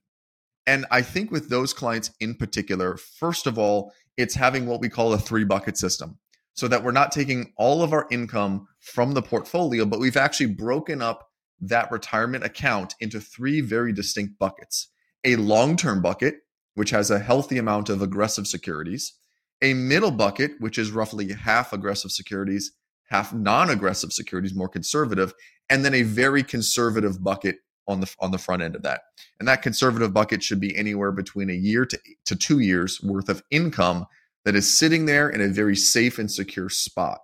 And 0.68 0.86
I 0.92 1.02
think 1.02 1.32
with 1.32 1.50
those 1.50 1.74
clients 1.74 2.12
in 2.20 2.36
particular, 2.36 2.98
first 2.98 3.48
of 3.48 3.58
all, 3.58 3.94
it's 4.18 4.36
having 4.36 4.66
what 4.66 4.82
we 4.82 4.90
call 4.90 5.14
a 5.14 5.20
three 5.20 5.44
bucket 5.44 5.78
system. 5.78 6.18
So 6.54 6.70
that 6.70 6.84
we're 6.84 6.92
not 6.94 7.12
taking 7.12 7.52
all 7.58 7.84
of 7.84 7.92
our 7.92 8.08
income 8.12 8.68
from 8.80 9.14
the 9.14 9.22
portfolio, 9.22 9.86
but 9.86 10.00
we've 10.00 10.16
actually 10.16 10.54
broken 10.54 11.02
up 11.02 11.28
that 11.60 11.92
retirement 11.92 12.46
account 12.46 12.96
into 13.02 13.20
three 13.20 13.60
very 13.60 13.92
distinct 13.92 14.40
buckets. 14.40 14.90
A 15.26 15.36
long 15.36 15.76
term 15.76 16.02
bucket, 16.02 16.36
which 16.76 16.92
has 16.92 17.12
a 17.12 17.20
healthy 17.20 17.58
amount 17.58 17.90
of 17.90 18.02
aggressive 18.02 18.48
securities, 18.48 19.18
a 19.62 19.74
middle 19.74 20.12
bucket, 20.12 20.52
which 20.60 20.78
is 20.78 20.92
roughly 20.92 21.34
half 21.34 21.74
aggressive 21.74 22.12
securities, 22.12 22.72
half 23.10 23.34
non 23.34 23.70
aggressive 23.70 24.14
securities, 24.14 24.56
more 24.56 24.70
conservative, 24.70 25.34
and 25.70 25.84
then 25.84 25.94
a 25.94 26.04
very 26.04 26.44
conservative 26.44 27.24
bucket 27.24 27.58
on 27.88 28.02
the 28.02 28.16
on 28.20 28.32
the 28.32 28.38
front 28.38 28.62
end 28.62 28.76
of 28.76 28.84
that. 28.84 29.02
And 29.40 29.48
that 29.48 29.62
conservative 29.62 30.14
bucket 30.14 30.44
should 30.44 30.60
be 30.60 30.76
anywhere 30.76 31.12
between 31.12 31.50
a 31.50 31.54
year 31.54 31.86
to, 31.86 32.00
to 32.26 32.36
2 32.36 32.60
years 32.60 33.02
worth 33.02 33.30
of 33.30 33.44
income 33.52 34.06
that 34.46 34.56
is 34.56 34.72
sitting 34.72 35.06
there 35.06 35.30
in 35.30 35.42
a 35.42 35.48
very 35.48 35.76
safe 35.76 36.20
and 36.20 36.32
secure 36.32 36.70
spot. 36.70 37.20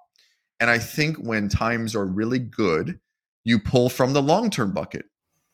And 0.59 0.69
I 0.69 0.77
think 0.79 1.17
when 1.17 1.49
times 1.49 1.95
are 1.95 2.05
really 2.05 2.39
good, 2.39 2.99
you 3.43 3.59
pull 3.59 3.89
from 3.89 4.13
the 4.13 4.21
long-term 4.21 4.73
bucket. 4.73 5.05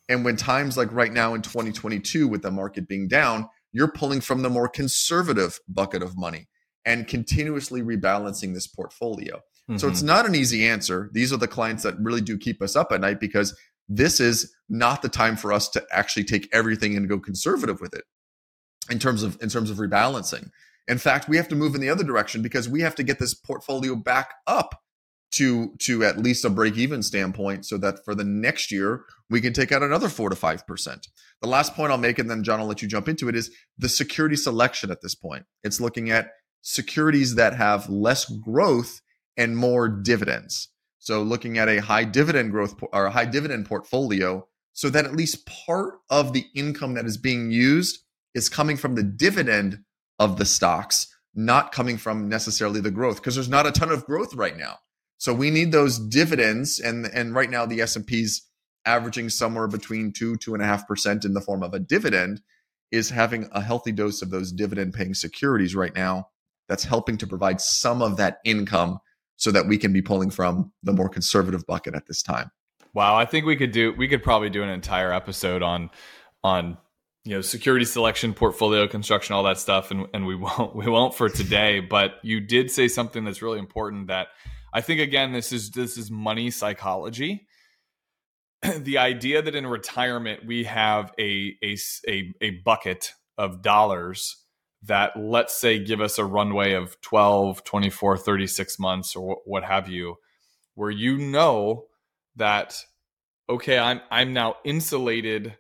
And 0.10 0.24
when 0.24 0.36
times 0.38 0.78
like 0.78 0.92
right 0.92 1.12
now 1.12 1.34
in 1.34 1.42
2022 1.42 2.28
with 2.28 2.42
the 2.42 2.52
market 2.52 2.88
being 2.88 3.08
down, 3.08 3.50
you're 3.72 3.92
pulling 3.92 4.22
from 4.22 4.42
the 4.42 4.50
more 4.50 4.68
conservative 4.68 5.60
bucket 5.68 6.02
of 6.02 6.18
money 6.18 6.48
and 6.86 7.08
continuously 7.08 7.82
rebalancing 7.82 8.54
this 8.54 8.68
portfolio. 8.68 9.38
Mm-hmm. 9.38 9.78
So 9.78 9.88
it's 9.88 10.00
mm-hmm. 10.00 10.08
not 10.08 10.26
an 10.26 10.36
easy 10.36 10.66
answer. 10.66 11.10
These 11.14 11.34
are 11.34 11.38
the 11.38 11.48
clients 11.48 11.84
that 11.84 12.00
really 12.00 12.22
do 12.22 12.38
keep 12.38 12.62
us 12.62 12.76
up 12.76 12.92
at 12.92 13.02
night 13.02 13.20
because 13.20 13.58
this 13.90 14.20
is 14.20 14.54
not 14.70 15.02
the 15.02 15.10
time 15.10 15.38
for 15.38 15.54
us 15.54 15.70
to 15.70 15.86
actually 15.92 16.26
take 16.26 16.50
everything 16.52 16.96
and 16.96 17.08
go 17.08 17.20
conservative 17.20 17.80
with 17.80 17.94
it 17.94 18.04
in 18.90 19.00
terms 19.00 19.24
of 19.24 19.38
in 19.42 19.50
terms 19.50 19.70
of 19.70 19.78
rebalancing. 19.78 20.50
In 20.88 20.98
fact, 20.98 21.28
we 21.28 21.38
have 21.38 21.50
to 21.50 21.56
move 21.56 21.76
in 21.76 21.82
the 21.82 21.90
other 21.90 22.04
direction 22.04 22.42
because 22.42 22.70
we 22.70 22.82
have 22.82 22.96
to 22.96 23.04
get 23.04 23.20
this 23.20 23.34
portfolio 23.34 23.96
back 23.96 24.36
up 24.46 24.82
to 25.32 25.76
to 25.80 26.04
at 26.04 26.18
least 26.18 26.46
a 26.46 26.50
break 26.50 26.78
even 26.78 27.04
standpoint 27.04 27.66
so 27.66 27.78
that 27.78 28.04
for 28.06 28.16
the 28.16 28.24
next 28.24 28.72
year 28.72 29.04
we 29.30 29.42
can 29.42 29.52
take 29.52 29.72
out 29.72 29.84
another 29.84 30.08
4 30.08 30.30
to 30.30 30.36
5%. 30.36 31.08
The 31.42 31.48
last 31.48 31.76
point 31.76 31.92
I'll 31.92 31.98
make 31.98 32.18
and 32.18 32.30
then 32.30 32.44
John 32.44 32.60
I'll 32.60 32.66
let 32.66 32.82
you 32.82 32.88
jump 32.88 33.10
into 33.10 33.28
it 33.28 33.36
is 33.36 33.52
the 33.78 33.90
security 33.90 34.38
selection 34.38 34.90
at 34.90 35.02
this 35.02 35.16
point. 35.16 35.46
It's 35.64 35.82
looking 35.82 36.10
at 36.10 36.32
securities 36.62 37.36
that 37.36 37.56
have 37.56 37.90
less 37.90 38.26
growth 38.26 39.02
and 39.36 39.58
more 39.58 39.90
dividends. 39.90 40.70
So 41.08 41.24
looking 41.24 41.58
at 41.58 41.70
a 41.70 41.78
high 41.78 42.04
dividend 42.04 42.52
growth 42.52 42.76
or 42.92 43.06
a 43.06 43.12
high 43.12 43.24
dividend 43.24 43.66
portfolio 43.66 44.46
so 44.74 44.90
that 44.90 45.06
at 45.06 45.16
least 45.16 45.46
part 45.46 46.00
of 46.10 46.34
the 46.34 46.48
income 46.54 46.96
that 46.96 47.06
is 47.06 47.16
being 47.16 47.50
used 47.50 48.00
is 48.36 48.50
coming 48.50 48.76
from 48.76 48.96
the 48.96 49.04
dividend 49.04 49.86
of 50.20 50.38
the 50.38 50.44
stocks, 50.44 51.08
not 51.34 51.72
coming 51.72 51.96
from 51.96 52.28
necessarily 52.28 52.82
the 52.82 52.92
growth 52.92 53.22
because 53.22 53.36
there's 53.36 53.48
not 53.48 53.66
a 53.66 53.72
ton 53.72 53.90
of 53.90 54.06
growth 54.06 54.34
right 54.34 54.58
now. 54.58 54.80
So 55.18 55.34
we 55.34 55.50
need 55.50 55.72
those 55.72 55.98
dividends, 55.98 56.78
and 56.78 57.06
and 57.06 57.34
right 57.34 57.50
now 57.50 57.66
the 57.66 57.80
S 57.80 57.96
and 57.96 58.06
P's 58.06 58.46
averaging 58.86 59.30
somewhere 59.30 59.70
between 59.70 60.12
two 60.12 60.36
two 60.36 60.56
and 60.56 60.62
a 60.62 60.66
half 60.66 60.90
percent 60.90 61.24
in 61.24 61.34
the 61.34 61.40
form 61.40 61.64
of 61.64 61.74
a 61.74 61.80
dividend 61.80 62.42
is 62.92 63.12
having 63.12 63.48
a 63.54 63.62
healthy 63.62 63.94
dose 63.94 64.22
of 64.22 64.30
those 64.30 64.52
dividend 64.52 64.94
paying 64.94 65.14
securities 65.14 65.74
right 65.74 65.96
now 65.96 66.28
that's 66.68 66.84
helping 66.84 67.18
to 67.20 67.28
provide 67.28 67.62
some 67.62 68.02
of 68.02 68.18
that 68.18 68.40
income 68.44 69.00
so 69.38 69.52
that 69.52 69.68
we 69.68 69.78
can 69.78 69.94
be 69.94 70.02
pulling 70.02 70.30
from 70.30 70.72
the 70.84 70.92
more 70.92 71.08
conservative 71.08 71.66
bucket 71.66 71.96
at 71.96 72.08
this 72.08 72.22
time. 72.22 72.52
Wow, 72.94 73.16
I 73.16 73.26
think 73.26 73.46
we 73.46 73.56
could 73.56 73.72
do 73.72 73.94
we 73.94 74.08
could 74.08 74.24
probably 74.24 74.50
do 74.50 74.64
an 74.64 74.70
entire 74.70 75.14
episode 75.14 75.62
on 75.62 75.90
on 76.44 76.78
you 77.24 77.36
know 77.36 77.42
security 77.42 77.86
selection, 77.86 78.34
portfolio 78.34 78.88
construction, 78.88 79.36
all 79.36 79.44
that 79.44 79.60
stuff, 79.60 79.92
and 79.92 80.08
and 80.14 80.26
we 80.26 80.36
won't 80.36 80.76
we 80.76 80.90
won't 80.90 81.14
for 81.14 81.30
today. 81.30 81.80
but 81.90 82.16
you 82.24 82.40
did 82.40 82.72
say 82.72 82.88
something 82.88 83.24
that's 83.24 83.42
really 83.42 83.60
important 83.60 84.08
that 84.08 84.28
I 84.74 84.82
think 84.82 85.00
again 85.00 85.32
this 85.32 85.52
is 85.52 85.72
this 85.72 85.98
is 85.98 86.10
money 86.10 86.50
psychology. 86.50 87.48
the 88.78 88.98
idea 88.98 89.44
that 89.44 89.54
in 89.54 89.68
retirement 89.68 90.46
we 90.46 90.64
have 90.64 91.14
a 91.20 91.56
a 91.64 91.78
a, 92.08 92.34
a 92.42 92.50
bucket 92.66 93.14
of 93.38 93.62
dollars 93.62 94.47
that 94.88 95.12
let's 95.18 95.60
say 95.60 95.84
give 95.84 96.02
us 96.02 96.18
a 96.18 96.26
runway 96.26 96.74
of 96.74 97.00
12 97.02 97.64
24 97.64 98.18
36 98.18 98.80
months 98.80 99.16
or 99.16 99.38
what 99.46 99.64
have 99.64 99.88
you 99.88 100.16
where 100.76 100.92
you 100.92 101.18
know 101.18 101.86
that 102.36 102.84
okay 103.50 103.78
i'm 103.78 104.02
i'm 104.12 104.34
now 104.34 104.56
insulated 104.64 105.58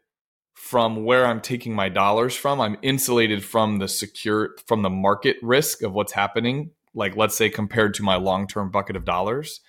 from 0.53 1.05
where 1.05 1.25
i'm 1.25 1.39
taking 1.39 1.73
my 1.73 1.87
dollars 1.87 2.35
from. 2.35 2.59
I'm 2.59 2.77
insulated 2.81 3.45
from 3.45 3.77
the 3.77 3.87
secure 3.87 4.55
from 4.65 4.81
the 4.81 4.89
market 4.89 5.37
risk 5.43 5.83
of 5.83 5.93
what's 5.93 6.13
happening 6.13 6.71
like 6.93 7.15
let's 7.15 7.35
say 7.37 7.49
compared 7.49 7.93
to 7.93 8.03
my 8.03 8.15
long-term 8.15 8.71
bucket 8.71 8.95
of 8.95 9.05
dollars. 9.05 9.61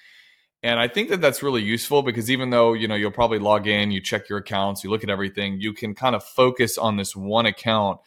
And 0.62 0.80
i 0.80 0.88
think 0.88 1.10
that 1.10 1.20
that's 1.20 1.42
really 1.42 1.62
useful 1.62 2.02
because 2.02 2.30
even 2.30 2.50
though 2.50 2.72
you 2.72 2.88
know 2.88 2.94
you'll 2.96 3.12
probably 3.12 3.38
log 3.38 3.68
in 3.68 3.92
you 3.92 4.00
check 4.00 4.28
your 4.28 4.38
accounts 4.38 4.82
you 4.82 4.90
look 4.90 5.04
at 5.04 5.10
everything 5.10 5.60
you 5.60 5.72
can 5.72 5.94
kind 5.94 6.16
of 6.16 6.24
focus 6.24 6.76
on 6.76 6.96
this 6.96 7.14
one 7.14 7.46
account 7.46 8.00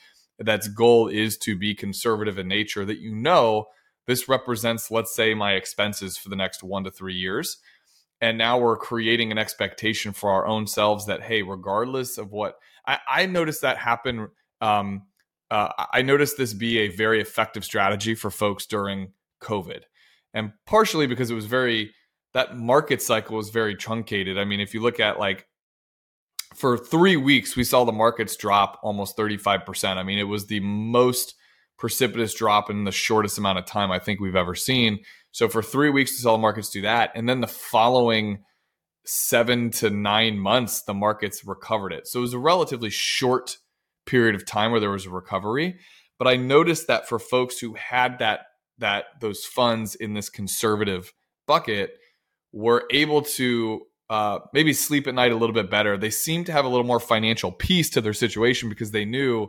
that's 0.46 0.68
goal 0.68 1.08
is 1.08 1.38
to 1.38 1.58
be 1.58 1.74
conservative 1.76 2.38
in 2.38 2.48
nature 2.48 2.86
that 2.86 3.00
you 3.00 3.14
know 3.14 3.66
this 4.08 4.28
represents 4.28 4.92
let's 4.92 5.14
say 5.14 5.34
my 5.34 5.54
expenses 5.54 6.18
for 6.18 6.30
the 6.30 6.36
next 6.36 6.64
1 6.64 6.84
to 6.84 6.92
3 6.92 7.14
years 7.14 7.58
and 8.20 8.38
now 8.38 8.58
we're 8.58 8.78
creating 8.78 9.32
an 9.32 9.38
expectation 9.38 10.14
for 10.14 10.30
our 10.30 10.46
own 10.46 10.68
selves 10.68 11.06
that 11.06 11.24
hey 11.24 11.42
regardless 11.42 12.18
of 12.18 12.32
what 12.32 12.56
i, 12.86 13.00
I 13.10 13.26
noticed 13.26 13.62
that 13.62 13.78
happen 13.78 14.30
um, 14.62 15.04
uh, 15.52 15.70
I 15.92 16.02
noticed 16.02 16.38
this 16.38 16.54
be 16.54 16.80
a 16.80 16.88
very 16.88 17.20
effective 17.20 17.66
strategy 17.66 18.16
for 18.16 18.32
folks 18.32 18.66
during 18.66 19.12
COVID, 19.44 19.82
and 20.34 20.54
partially 20.66 21.08
because 21.08 21.30
it 21.30 21.36
was 21.36 21.46
very 21.46 21.94
that 22.34 22.58
market 22.58 23.02
cycle 23.02 23.36
was 23.36 23.50
very 23.50 23.76
truncated. 23.76 24.38
I 24.38 24.46
mean, 24.46 24.62
if 24.62 24.74
you 24.74 24.82
look 24.82 25.02
at 25.02 25.20
like 25.20 25.46
for 26.54 26.78
three 26.78 27.18
weeks, 27.18 27.56
we 27.56 27.64
saw 27.64 27.84
the 27.84 27.92
markets 27.92 28.36
drop 28.36 28.80
almost 28.84 29.18
35%. 29.18 29.98
I 29.98 30.04
mean, 30.04 30.20
it 30.20 30.24
was 30.24 30.48
the 30.48 30.60
most 30.60 31.36
precipitous 31.78 32.34
drop 32.34 32.70
in 32.70 32.84
the 32.84 32.92
shortest 32.92 33.38
amount 33.38 33.58
of 33.58 33.66
time 33.66 33.92
I 33.92 34.00
think 34.00 34.20
we've 34.20 34.36
ever 34.36 34.56
seen. 34.56 35.00
So 35.32 35.48
for 35.48 35.64
three 35.64 35.90
weeks, 35.90 36.12
we 36.12 36.18
saw 36.18 36.34
the 36.34 36.42
markets 36.42 36.70
do 36.70 36.82
that. 36.82 37.12
And 37.16 37.28
then 37.28 37.42
the 37.42 37.48
following 37.48 38.44
seven 39.06 39.72
to 39.72 39.90
nine 39.90 40.38
months, 40.38 40.84
the 40.84 40.94
markets 40.94 41.46
recovered 41.46 41.94
it. 41.94 42.08
So 42.08 42.20
it 42.20 42.22
was 42.22 42.34
a 42.34 42.40
relatively 42.40 42.90
short 42.90 43.58
period 44.06 44.36
of 44.36 44.46
time 44.46 44.72
where 44.72 44.80
there 44.80 44.92
was 44.92 45.06
a 45.06 45.10
recovery. 45.10 45.80
But 46.20 46.28
I 46.28 46.36
noticed 46.36 46.88
that 46.88 47.08
for 47.08 47.18
folks 47.18 47.60
who 47.60 47.74
had 47.74 48.20
that 48.20 48.42
that 48.78 49.06
those 49.20 49.46
funds 49.46 49.96
in 49.96 50.14
this 50.14 50.30
conservative 50.30 51.14
bucket 51.48 51.98
were 52.52 52.86
able 52.92 53.22
to 53.22 53.82
uh, 54.12 54.40
maybe 54.52 54.74
sleep 54.74 55.08
at 55.08 55.16
night 55.16 55.32
a 55.32 55.38
little 55.38 55.54
bit 55.54 55.72
better. 55.72 55.98
They 55.98 56.10
seem 56.10 56.44
to 56.44 56.52
have 56.52 56.66
a 56.66 56.68
little 56.68 56.86
more 56.86 57.00
financial 57.00 57.50
peace 57.50 57.90
to 57.92 58.02
their 58.02 58.12
situation 58.12 58.68
because 58.68 58.92
they 58.92 59.06
knew, 59.06 59.44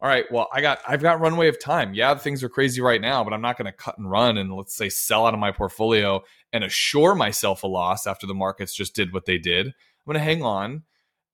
all 0.00 0.08
right, 0.08 0.24
well, 0.32 0.48
I 0.50 0.62
got 0.62 0.80
I've 0.88 1.02
got 1.02 1.20
runway 1.20 1.48
of 1.48 1.60
time. 1.60 1.92
Yeah, 1.92 2.14
things 2.14 2.42
are 2.42 2.48
crazy 2.48 2.80
right 2.80 3.02
now, 3.02 3.22
but 3.22 3.34
I'm 3.34 3.42
not 3.42 3.58
going 3.58 3.66
to 3.66 3.76
cut 3.76 3.98
and 3.98 4.10
run 4.10 4.38
and 4.38 4.50
let's 4.50 4.74
say 4.74 4.88
sell 4.88 5.26
out 5.26 5.34
of 5.34 5.40
my 5.40 5.52
portfolio 5.52 6.22
and 6.54 6.64
assure 6.64 7.14
myself 7.14 7.64
a 7.64 7.66
loss 7.66 8.06
after 8.06 8.26
the 8.26 8.32
markets 8.32 8.74
just 8.74 8.94
did 8.94 9.12
what 9.12 9.26
they 9.26 9.36
did. 9.36 9.66
I'm 9.66 9.72
going 10.06 10.14
to 10.14 10.20
hang 10.20 10.42
on, 10.42 10.84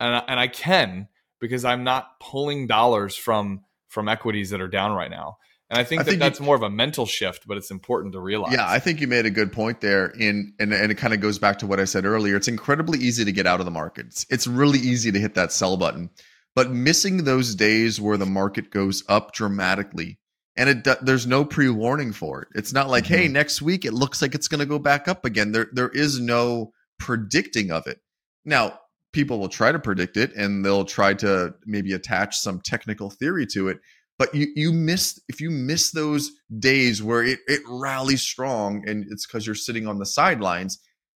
and 0.00 0.16
I, 0.16 0.24
and 0.26 0.40
I 0.40 0.48
can 0.48 1.06
because 1.40 1.64
I'm 1.64 1.84
not 1.84 2.18
pulling 2.18 2.66
dollars 2.66 3.14
from 3.14 3.60
from 3.86 4.08
equities 4.08 4.50
that 4.50 4.60
are 4.60 4.66
down 4.66 4.94
right 4.94 5.12
now. 5.12 5.36
And 5.74 5.80
I 5.80 5.84
think 5.84 6.00
I 6.00 6.04
that 6.04 6.10
think 6.10 6.22
that's 6.22 6.38
you, 6.38 6.46
more 6.46 6.54
of 6.54 6.62
a 6.62 6.70
mental 6.70 7.04
shift, 7.04 7.48
but 7.48 7.56
it's 7.56 7.70
important 7.72 8.12
to 8.12 8.20
realize. 8.20 8.52
Yeah, 8.52 8.68
I 8.68 8.78
think 8.78 9.00
you 9.00 9.08
made 9.08 9.26
a 9.26 9.30
good 9.30 9.52
point 9.52 9.80
there. 9.80 10.06
In 10.06 10.54
and 10.60 10.72
and 10.72 10.92
it 10.92 10.94
kind 10.94 11.12
of 11.12 11.20
goes 11.20 11.38
back 11.38 11.58
to 11.58 11.66
what 11.66 11.80
I 11.80 11.84
said 11.84 12.04
earlier. 12.04 12.36
It's 12.36 12.48
incredibly 12.48 13.00
easy 13.00 13.24
to 13.24 13.32
get 13.32 13.46
out 13.46 13.60
of 13.60 13.66
the 13.66 13.72
markets. 13.72 14.24
It's 14.30 14.46
really 14.46 14.78
easy 14.78 15.10
to 15.10 15.18
hit 15.18 15.34
that 15.34 15.50
sell 15.50 15.76
button, 15.76 16.10
but 16.54 16.70
missing 16.70 17.24
those 17.24 17.56
days 17.56 18.00
where 18.00 18.16
the 18.16 18.26
market 18.26 18.70
goes 18.70 19.02
up 19.08 19.32
dramatically 19.32 20.18
and 20.56 20.68
it 20.68 21.04
there's 21.04 21.26
no 21.26 21.44
pre-warning 21.44 22.12
for 22.12 22.42
it. 22.42 22.48
It's 22.54 22.72
not 22.72 22.88
like, 22.88 23.04
mm-hmm. 23.04 23.14
hey, 23.14 23.28
next 23.28 23.60
week 23.60 23.84
it 23.84 23.92
looks 23.92 24.22
like 24.22 24.34
it's 24.34 24.48
going 24.48 24.60
to 24.60 24.66
go 24.66 24.78
back 24.78 25.08
up 25.08 25.24
again. 25.24 25.50
There 25.50 25.68
there 25.72 25.88
is 25.88 26.20
no 26.20 26.72
predicting 26.98 27.72
of 27.72 27.86
it. 27.86 27.98
Now, 28.44 28.78
people 29.12 29.38
will 29.38 29.48
try 29.48 29.72
to 29.72 29.78
predict 29.78 30.16
it 30.16 30.32
and 30.34 30.64
they'll 30.64 30.84
try 30.84 31.14
to 31.14 31.54
maybe 31.66 31.92
attach 31.92 32.38
some 32.38 32.60
technical 32.60 33.10
theory 33.10 33.46
to 33.46 33.68
it, 33.68 33.80
but 34.18 34.34
you 34.34 34.48
you 34.54 34.72
miss 34.72 35.20
if 35.28 35.40
you 35.40 35.50
miss 35.50 35.90
those 35.90 36.30
days 36.58 37.02
where 37.02 37.22
it 37.22 37.40
it 37.46 37.60
rallies 37.68 38.22
strong 38.22 38.86
and 38.88 39.06
it's 39.10 39.26
cuz 39.26 39.46
you're 39.46 39.54
sitting 39.54 39.86
on 39.86 39.98
the 39.98 40.06
sidelines, 40.06 40.78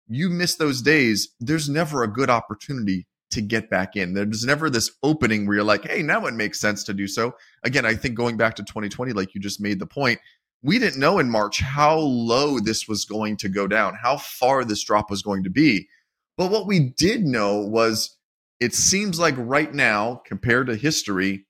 you 0.09 0.31
miss 0.31 0.57
those 0.57 0.83
days, 0.83 1.29
there's 1.41 1.69
never 1.69 2.03
a 2.03 2.13
good 2.13 2.31
opportunity 2.31 3.07
to 3.31 3.43
get 3.43 3.69
back 3.69 3.97
in. 3.97 4.15
There's 4.15 4.45
never 4.45 4.71
this 4.71 4.93
opening 5.03 5.47
where 5.47 5.57
you're 5.57 5.65
like, 5.65 5.85
hey, 5.85 6.03
now 6.03 6.27
it 6.27 6.35
makes 6.35 6.61
sense 6.61 6.85
to 6.85 6.95
do 6.95 7.09
so. 7.09 7.35
Again, 7.65 7.85
I 7.85 7.95
think 7.95 8.15
going 8.15 8.37
back 8.37 8.55
to 8.57 8.63
2020, 8.63 9.13
like 9.13 9.35
you 9.35 9.41
just 9.41 9.61
made 9.61 9.81
the 9.81 9.87
point, 9.87 10.21
we 10.63 10.79
didn't 10.79 11.01
know 11.01 11.19
in 11.19 11.29
March 11.29 11.61
how 11.61 11.99
low 11.99 12.61
this 12.61 12.87
was 12.87 13.05
going 13.05 13.37
to 13.39 13.49
go 13.49 13.67
down, 13.67 13.95
how 14.01 14.17
far 14.17 14.65
this 14.65 14.85
drop 14.85 15.11
was 15.11 15.23
going 15.23 15.43
to 15.45 15.51
be. 15.51 15.89
But 16.37 16.51
what 16.51 16.67
we 16.67 16.81
did 16.97 17.25
know 17.25 17.59
was 17.59 18.17
it 18.61 18.75
seems 18.75 19.19
like 19.19 19.35
right 19.37 19.73
now, 19.75 20.23
compared 20.25 20.69
to 20.69 20.77
history, 20.77 21.47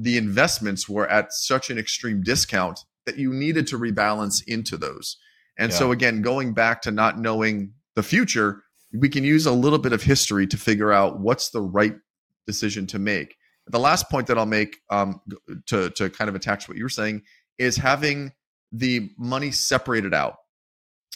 the 0.00 0.16
investments 0.16 0.88
were 0.88 1.06
at 1.08 1.32
such 1.32 1.68
an 1.70 1.78
extreme 1.78 2.22
discount 2.22 2.80
that 3.04 3.18
you 3.18 3.32
needed 3.32 3.66
to 3.68 3.78
rebalance 3.78 4.42
into 4.46 4.76
those. 4.76 5.16
And 5.58 5.70
yeah. 5.70 5.78
so, 5.78 5.92
again, 5.92 6.22
going 6.22 6.54
back 6.54 6.80
to 6.82 6.90
not 6.90 7.18
knowing 7.18 7.74
the 7.96 8.02
future, 8.02 8.62
we 8.92 9.08
can 9.08 9.24
use 9.24 9.46
a 9.46 9.52
little 9.52 9.78
bit 9.78 9.92
of 9.92 10.02
history 10.02 10.46
to 10.46 10.56
figure 10.56 10.92
out 10.92 11.20
what's 11.20 11.50
the 11.50 11.60
right 11.60 11.94
decision 12.46 12.86
to 12.88 12.98
make. 12.98 13.36
The 13.66 13.78
last 13.78 14.08
point 14.08 14.26
that 14.28 14.38
I'll 14.38 14.46
make 14.46 14.78
um, 14.88 15.20
to, 15.66 15.90
to 15.90 16.10
kind 16.10 16.28
of 16.28 16.34
attach 16.34 16.68
what 16.68 16.76
you 16.78 16.84
were 16.84 16.88
saying 16.88 17.22
is 17.58 17.76
having 17.76 18.32
the 18.72 19.10
money 19.18 19.50
separated 19.50 20.14
out. 20.14 20.36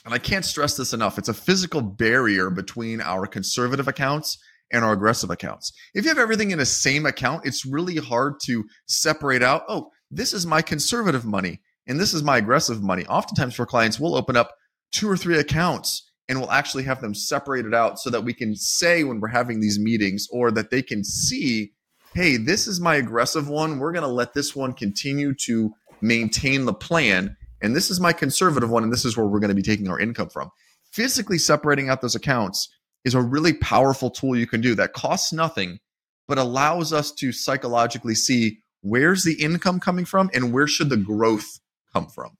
And 0.04 0.12
I 0.12 0.18
can't 0.18 0.44
stress 0.44 0.76
this 0.76 0.92
enough. 0.92 1.18
It's 1.18 1.30
a 1.30 1.34
physical 1.34 1.80
barrier 1.80 2.50
between 2.50 3.00
our 3.00 3.26
conservative 3.26 3.88
accounts 3.88 4.38
and 4.72 4.84
our 4.84 4.92
aggressive 4.92 5.30
accounts. 5.30 5.72
If 5.94 6.04
you 6.04 6.08
have 6.08 6.18
everything 6.18 6.50
in 6.50 6.60
a 6.60 6.66
same 6.66 7.06
account, 7.06 7.46
it's 7.46 7.66
really 7.66 7.96
hard 7.96 8.40
to 8.44 8.64
separate 8.86 9.42
out, 9.42 9.64
oh, 9.68 9.90
this 10.10 10.32
is 10.32 10.46
my 10.46 10.62
conservative 10.62 11.24
money 11.24 11.60
and 11.86 12.00
this 12.00 12.14
is 12.14 12.22
my 12.22 12.38
aggressive 12.38 12.82
money. 12.82 13.06
Oftentimes 13.06 13.54
for 13.54 13.66
clients, 13.66 14.00
we'll 14.00 14.16
open 14.16 14.36
up 14.36 14.54
two 14.90 15.10
or 15.10 15.16
three 15.16 15.38
accounts 15.38 16.10
and 16.28 16.38
we'll 16.38 16.50
actually 16.50 16.84
have 16.84 17.00
them 17.00 17.14
separated 17.14 17.74
out 17.74 17.98
so 17.98 18.10
that 18.10 18.24
we 18.24 18.32
can 18.32 18.56
say 18.56 19.04
when 19.04 19.20
we're 19.20 19.28
having 19.28 19.60
these 19.60 19.78
meetings 19.78 20.26
or 20.30 20.50
that 20.50 20.70
they 20.70 20.82
can 20.82 21.04
see 21.04 21.72
hey 22.14 22.36
this 22.36 22.66
is 22.66 22.80
my 22.80 22.94
aggressive 22.94 23.48
one 23.48 23.78
we're 23.78 23.92
going 23.92 24.04
to 24.04 24.08
let 24.08 24.32
this 24.34 24.54
one 24.54 24.72
continue 24.72 25.34
to 25.34 25.72
maintain 26.00 26.64
the 26.64 26.72
plan 26.72 27.36
and 27.60 27.74
this 27.74 27.90
is 27.90 28.00
my 28.00 28.12
conservative 28.12 28.70
one 28.70 28.82
and 28.82 28.92
this 28.92 29.04
is 29.04 29.16
where 29.16 29.26
we're 29.26 29.40
going 29.40 29.48
to 29.48 29.54
be 29.54 29.62
taking 29.62 29.88
our 29.88 30.00
income 30.00 30.28
from 30.28 30.50
physically 30.92 31.38
separating 31.38 31.88
out 31.88 32.00
those 32.00 32.14
accounts 32.14 32.68
is 33.04 33.14
a 33.14 33.22
really 33.22 33.52
powerful 33.52 34.10
tool 34.10 34.36
you 34.36 34.46
can 34.46 34.60
do 34.60 34.74
that 34.74 34.92
costs 34.92 35.32
nothing 35.32 35.78
but 36.26 36.38
allows 36.38 36.92
us 36.92 37.12
to 37.12 37.32
psychologically 37.32 38.14
see 38.14 38.58
where's 38.80 39.24
the 39.24 39.34
income 39.42 39.80
coming 39.80 40.04
from 40.04 40.30
and 40.32 40.52
where 40.52 40.66
should 40.66 40.88
the 40.88 40.96
growth 40.96 41.60
come 41.92 42.06
from 42.06 42.36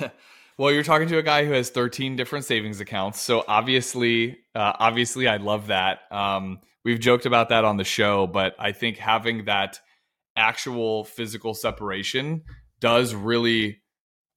Well, 0.58 0.72
you're 0.72 0.84
talking 0.84 1.08
to 1.08 1.18
a 1.18 1.22
guy 1.22 1.44
who 1.44 1.52
has 1.52 1.68
13 1.68 2.16
different 2.16 2.46
savings 2.46 2.80
accounts, 2.80 3.20
so 3.20 3.44
obviously, 3.46 4.38
uh, 4.54 4.72
obviously, 4.78 5.28
I 5.28 5.36
love 5.36 5.66
that. 5.66 6.10
Um, 6.10 6.60
we've 6.82 6.98
joked 6.98 7.26
about 7.26 7.50
that 7.50 7.66
on 7.66 7.76
the 7.76 7.84
show, 7.84 8.26
but 8.26 8.54
I 8.58 8.72
think 8.72 8.96
having 8.96 9.44
that 9.44 9.80
actual 10.34 11.04
physical 11.04 11.52
separation 11.52 12.44
does 12.80 13.14
really 13.14 13.82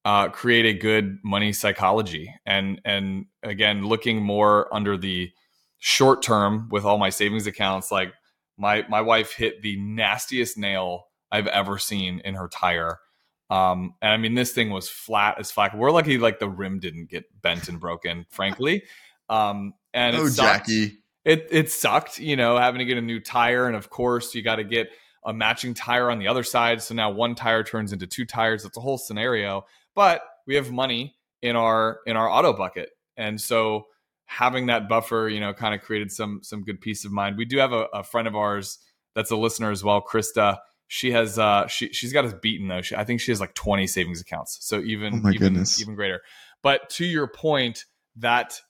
uh, 0.04 0.28
create 0.28 0.66
a 0.66 0.74
good 0.74 1.18
money 1.24 1.54
psychology. 1.54 2.34
And 2.44 2.82
and 2.84 3.24
again, 3.42 3.86
looking 3.86 4.22
more 4.22 4.72
under 4.74 4.98
the 4.98 5.30
short 5.80 6.22
term 6.22 6.68
with 6.70 6.84
all 6.84 6.98
my 6.98 7.10
savings 7.10 7.46
accounts, 7.46 7.90
like 7.90 8.12
my 8.56 8.86
my 8.88 9.00
wife 9.00 9.32
hit 9.32 9.62
the 9.62 9.76
nastiest 9.76 10.56
nail 10.56 11.06
I've 11.32 11.48
ever 11.48 11.78
seen 11.78 12.20
in 12.24 12.34
her 12.34 12.48
tire 12.48 13.00
um, 13.50 13.94
and 14.00 14.12
I 14.12 14.16
mean, 14.16 14.34
this 14.34 14.52
thing 14.52 14.70
was 14.70 14.88
flat 14.88 15.38
as 15.40 15.50
fuck. 15.50 15.74
We're 15.74 15.90
lucky, 15.90 16.18
like 16.18 16.38
the 16.38 16.48
rim 16.48 16.78
didn't 16.78 17.10
get 17.10 17.24
bent 17.42 17.68
and 17.68 17.80
broken, 17.80 18.24
frankly. 18.30 18.84
Um, 19.28 19.74
and 19.92 20.16
oh, 20.16 20.30
Jackie, 20.30 20.98
it 21.24 21.48
it 21.50 21.70
sucked, 21.70 22.18
you 22.18 22.36
know, 22.36 22.56
having 22.56 22.78
to 22.78 22.84
get 22.84 22.96
a 22.96 23.02
new 23.02 23.20
tire, 23.20 23.66
and 23.66 23.76
of 23.76 23.90
course, 23.90 24.34
you 24.34 24.42
got 24.42 24.56
to 24.56 24.64
get 24.64 24.90
a 25.24 25.34
matching 25.34 25.74
tire 25.74 26.10
on 26.10 26.18
the 26.18 26.28
other 26.28 26.44
side. 26.44 26.80
So 26.80 26.94
now 26.94 27.10
one 27.10 27.34
tire 27.34 27.62
turns 27.62 27.92
into 27.92 28.06
two 28.06 28.24
tires. 28.24 28.64
It's 28.64 28.76
a 28.76 28.80
whole 28.80 28.96
scenario. 28.96 29.66
But 29.94 30.22
we 30.46 30.54
have 30.54 30.70
money 30.70 31.16
in 31.42 31.56
our 31.56 32.00
in 32.06 32.16
our 32.16 32.30
auto 32.30 32.52
bucket, 32.52 32.90
and 33.16 33.40
so 33.40 33.88
having 34.30 34.66
that 34.66 34.88
buffer, 34.88 35.28
you 35.28 35.40
know, 35.40 35.52
kind 35.52 35.74
of 35.74 35.82
created 35.82 36.10
some 36.12 36.40
some 36.42 36.62
good 36.62 36.80
peace 36.80 37.04
of 37.04 37.12
mind. 37.12 37.36
We 37.36 37.44
do 37.44 37.58
have 37.58 37.72
a, 37.72 37.86
a 37.92 38.02
friend 38.02 38.28
of 38.28 38.36
ours 38.36 38.78
that's 39.14 39.30
a 39.30 39.36
listener 39.36 39.70
as 39.70 39.82
well, 39.82 40.00
Krista 40.00 40.58
she 40.92 41.12
has 41.12 41.38
uh 41.38 41.68
she 41.68 41.92
she's 41.92 42.12
got 42.12 42.24
us 42.24 42.34
beaten 42.42 42.66
though. 42.66 42.82
She, 42.82 42.96
I 42.96 43.04
think 43.04 43.20
she 43.20 43.30
has 43.30 43.38
like 43.38 43.54
20 43.54 43.86
savings 43.86 44.20
accounts. 44.20 44.58
So 44.60 44.80
even 44.80 45.22
oh 45.24 45.30
even 45.30 45.38
goodness. 45.38 45.80
even 45.80 45.94
greater. 45.94 46.20
But 46.64 46.90
to 46.90 47.04
your 47.04 47.28
point 47.28 47.84
that 48.16 48.60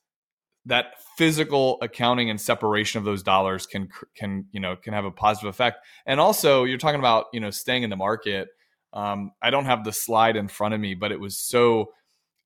that 0.66 0.96
physical 1.16 1.78
accounting 1.80 2.28
and 2.28 2.38
separation 2.38 2.98
of 2.98 3.06
those 3.06 3.22
dollars 3.22 3.66
can 3.66 3.88
can 4.14 4.44
you 4.52 4.60
know 4.60 4.76
can 4.76 4.92
have 4.92 5.06
a 5.06 5.10
positive 5.10 5.48
effect. 5.48 5.78
And 6.04 6.20
also 6.20 6.64
you're 6.64 6.76
talking 6.76 7.00
about, 7.00 7.24
you 7.32 7.40
know, 7.40 7.48
staying 7.48 7.84
in 7.84 7.90
the 7.90 7.96
market. 7.96 8.48
Um 8.92 9.32
I 9.40 9.48
don't 9.48 9.64
have 9.64 9.84
the 9.84 9.92
slide 9.92 10.36
in 10.36 10.48
front 10.48 10.74
of 10.74 10.80
me, 10.80 10.92
but 10.94 11.12
it 11.12 11.20
was 11.20 11.40
so 11.40 11.94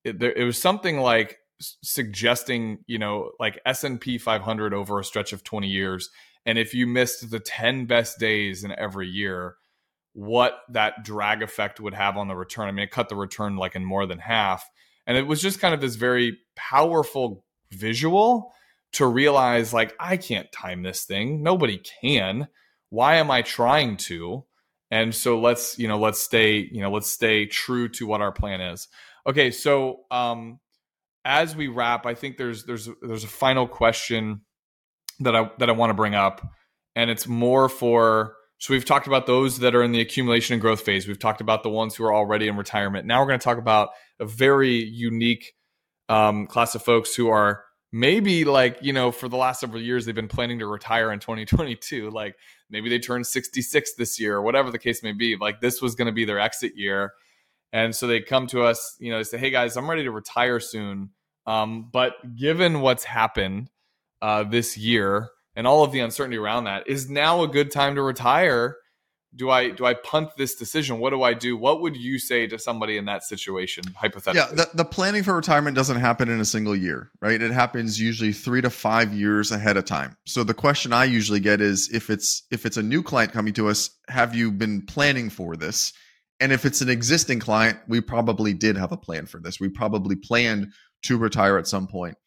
it, 0.05 0.21
there, 0.21 0.33
it 0.33 0.45
was 0.45 0.57
something 0.57 0.99
like 0.99 1.41
suggesting, 1.83 2.79
you 2.87 2.99
know, 2.99 3.31
like 3.39 3.61
S&P 3.67 4.19
500 4.19 4.75
over 4.75 4.99
a 4.99 5.05
stretch 5.05 5.33
of 5.33 5.45
20 5.45 5.69
years 5.69 6.11
and 6.47 6.59
if 6.59 6.75
you 6.75 6.87
missed 6.87 7.31
the 7.31 7.41
10 7.41 7.87
best 7.87 8.19
days 8.19 8.65
in 8.65 8.73
every 8.73 9.09
year, 9.09 9.57
what 10.13 10.61
that 10.69 11.05
drag 11.05 11.43
effect 11.43 11.81
would 11.81 11.95
have 11.95 12.17
on 12.17 12.29
the 12.29 12.37
return. 12.37 12.69
I 12.69 12.73
mean, 12.73 12.85
it 12.85 12.91
cut 12.91 13.09
the 13.09 13.17
return 13.17 13.57
like 13.57 13.75
in 13.75 13.85
more 13.85 14.07
than 14.07 14.19
half. 14.19 14.69
And 15.07 15.17
it 15.17 15.27
was 15.27 15.41
just 15.41 15.61
kind 15.61 15.75
of 15.75 15.81
this 15.81 15.97
very 15.97 16.39
powerful 16.55 17.45
visual 17.73 18.53
to 18.93 19.07
realize 19.07 19.73
like, 19.73 19.95
I 19.99 20.17
can't 20.17 20.51
time 20.53 20.83
this 20.83 21.05
thing. 21.05 21.43
Nobody 21.43 21.79
can. 22.01 22.49
Why 22.91 23.17
am 23.17 23.31
I 23.31 23.43
trying 23.43 23.97
to? 23.97 24.45
And 24.91 25.15
so 25.15 25.41
let's, 25.41 25.79
you 25.79 25.89
know, 25.89 25.99
let's 25.99 26.21
stay, 26.21 26.69
you 26.71 26.81
know, 26.81 26.93
let's 26.93 27.11
stay 27.11 27.47
true 27.47 27.89
to 27.89 28.07
what 28.07 28.21
our 28.21 28.31
plan 28.31 28.61
is. 28.61 28.87
Okay. 29.27 29.51
So, 29.51 30.03
um, 30.11 30.61
as 31.25 31.57
we 31.57 31.69
wrap, 31.69 32.07
I 32.07 32.15
think 32.15 32.37
there's, 32.37 32.65
there's, 32.65 32.89
there's 33.03 33.25
a 33.25 33.29
final 33.29 33.67
question 33.67 34.43
that 35.21 35.35
I, 35.35 35.51
that 35.59 35.69
I 35.69 35.73
want 35.73 35.91
to 35.91 35.95
bring 35.95 36.15
up 36.15 36.47
and 36.97 37.11
it's 37.11 37.27
more 37.27 37.69
for, 37.69 38.37
So 38.59 38.73
we've 38.73 38.85
talked 38.85 39.07
about 39.07 39.27
those 39.27 39.59
that 39.59 39.75
are 39.75 39.83
in 39.83 39.93
the 39.93 40.01
accumulation 40.01 40.55
and 40.55 40.61
growth 40.61 40.83
phase. 40.83 41.09
We've 41.09 41.19
talked 41.19 41.41
about 41.41 41.63
the 41.63 41.71
ones 41.71 41.95
who 41.97 42.05
are 42.05 42.15
already 42.15 42.49
in 42.49 42.57
retirement. 42.57 43.07
Now 43.07 43.21
we're 43.21 43.29
going 43.29 43.41
to 43.41 43.45
talk 43.45 43.59
about 43.59 43.91
a 44.21 44.27
very 44.27 44.83
unique 44.83 45.55
um, 46.09 46.47
class 46.47 46.75
of 46.75 46.83
folks 46.83 47.15
who 47.15 47.29
are 47.29 47.65
maybe 47.93 48.45
like 48.45 48.77
you 48.83 48.93
know 48.93 49.13
for 49.13 49.29
the 49.29 49.37
last 49.37 49.61
several 49.61 49.81
years 49.81 50.05
they've 50.05 50.17
been 50.17 50.27
planning 50.27 50.59
to 50.59 50.67
retire 50.67 51.13
in 51.13 51.21
2022 51.21 52.11
like 52.11 52.35
maybe 52.69 52.91
they 52.91 52.99
turn 52.99 53.23
66 53.23 53.95
this 53.95 54.19
year 54.19 54.35
or 54.35 54.43
whatever 54.43 54.73
the 54.73 54.81
case 54.81 55.01
may 55.05 55.13
be 55.13 55.37
like 55.37 55.61
this 55.61 55.81
was 55.81 55.95
going 55.95 56.07
to 56.07 56.13
be 56.13 56.25
their 56.25 56.41
exit 56.41 56.73
year 56.75 57.13
and 57.75 57.95
so 57.95 58.07
they 58.07 58.21
come 58.21 58.47
to 58.47 58.63
us 58.63 58.97
you 58.99 59.11
know 59.11 59.19
they 59.19 59.25
say 59.25 59.37
hey 59.37 59.51
guys 59.51 59.77
i'm 59.77 59.91
ready 59.91 60.05
to 60.05 60.11
retire 60.11 60.61
soon 60.61 61.11
um, 61.47 61.91
but 61.93 62.15
given 62.37 62.81
what's 62.81 63.05
happened 63.05 63.69
uh, 64.23 64.45
this 64.45 64.79
year 64.79 65.29
and 65.55 65.67
all 65.67 65.85
of 65.85 65.93
the 65.93 66.01
uncertainty 66.01 66.39
around 66.39 66.65
that 66.65 66.89
is 66.89 67.11
now 67.11 67.43
a 67.43 67.49
good 67.49 67.71
time 67.71 67.97
to 67.97 68.03
retire 68.03 68.77
do 69.37 69.51
I 69.51 69.71
do 69.71 69.85
I 69.85 69.95
punt 69.95 70.31
this 70.37 70.55
decision? 70.55 70.99
What 70.99 71.11
do 71.11 71.23
I 71.23 71.35
do? 71.35 71.57
What 71.57 71.81
would 71.81 71.97
you 71.97 72.19
say 72.19 72.47
to 72.47 72.59
somebody 72.59 72.97
in 72.97 73.05
that 73.07 73.25
situation, 73.25 73.85
hypothetically? 73.97 74.57
Yeah, 74.57 74.65
the, 74.65 74.77
the 74.77 74.85
planning 74.85 75.23
for 75.23 75.35
retirement 75.35 75.75
doesn't 75.77 75.99
happen 75.99 76.29
in 76.29 76.41
a 76.41 76.45
single 76.45 76.77
year, 76.77 77.11
right? 77.21 77.41
It 77.41 77.51
happens 77.51 78.01
usually 78.01 78.33
three 78.33 78.61
to 78.61 78.71
five 78.71 79.13
years 79.13 79.51
ahead 79.51 79.77
of 79.77 79.85
time. 79.85 80.17
So 80.27 80.45
the 80.45 80.55
question 80.55 80.93
I 80.93 81.05
usually 81.05 81.41
get 81.41 81.61
is 81.61 81.93
if 81.93 82.11
it's 82.11 82.45
if 82.51 82.65
it's 82.65 82.77
a 82.77 82.83
new 82.83 83.03
client 83.03 83.33
coming 83.33 83.55
to 83.55 83.69
us, 83.69 83.91
have 84.09 84.35
you 84.35 84.53
been 84.53 84.83
planning 84.83 85.31
for 85.31 85.57
this? 85.57 85.93
And 86.45 86.53
if 86.53 86.67
it's 86.67 86.83
an 86.83 86.91
existing 86.91 87.41
client, 87.41 87.79
we 87.89 88.03
probably 88.03 88.53
did 88.53 88.77
have 88.77 88.93
a 88.93 88.99
plan 88.99 89.25
for 89.25 89.41
this. 89.41 89.59
We 89.59 89.71
probably 89.71 90.15
planned 90.15 90.75
to 91.05 91.17
retire 91.17 91.57
at 91.57 91.67
some 91.67 91.87
point. 91.87 92.19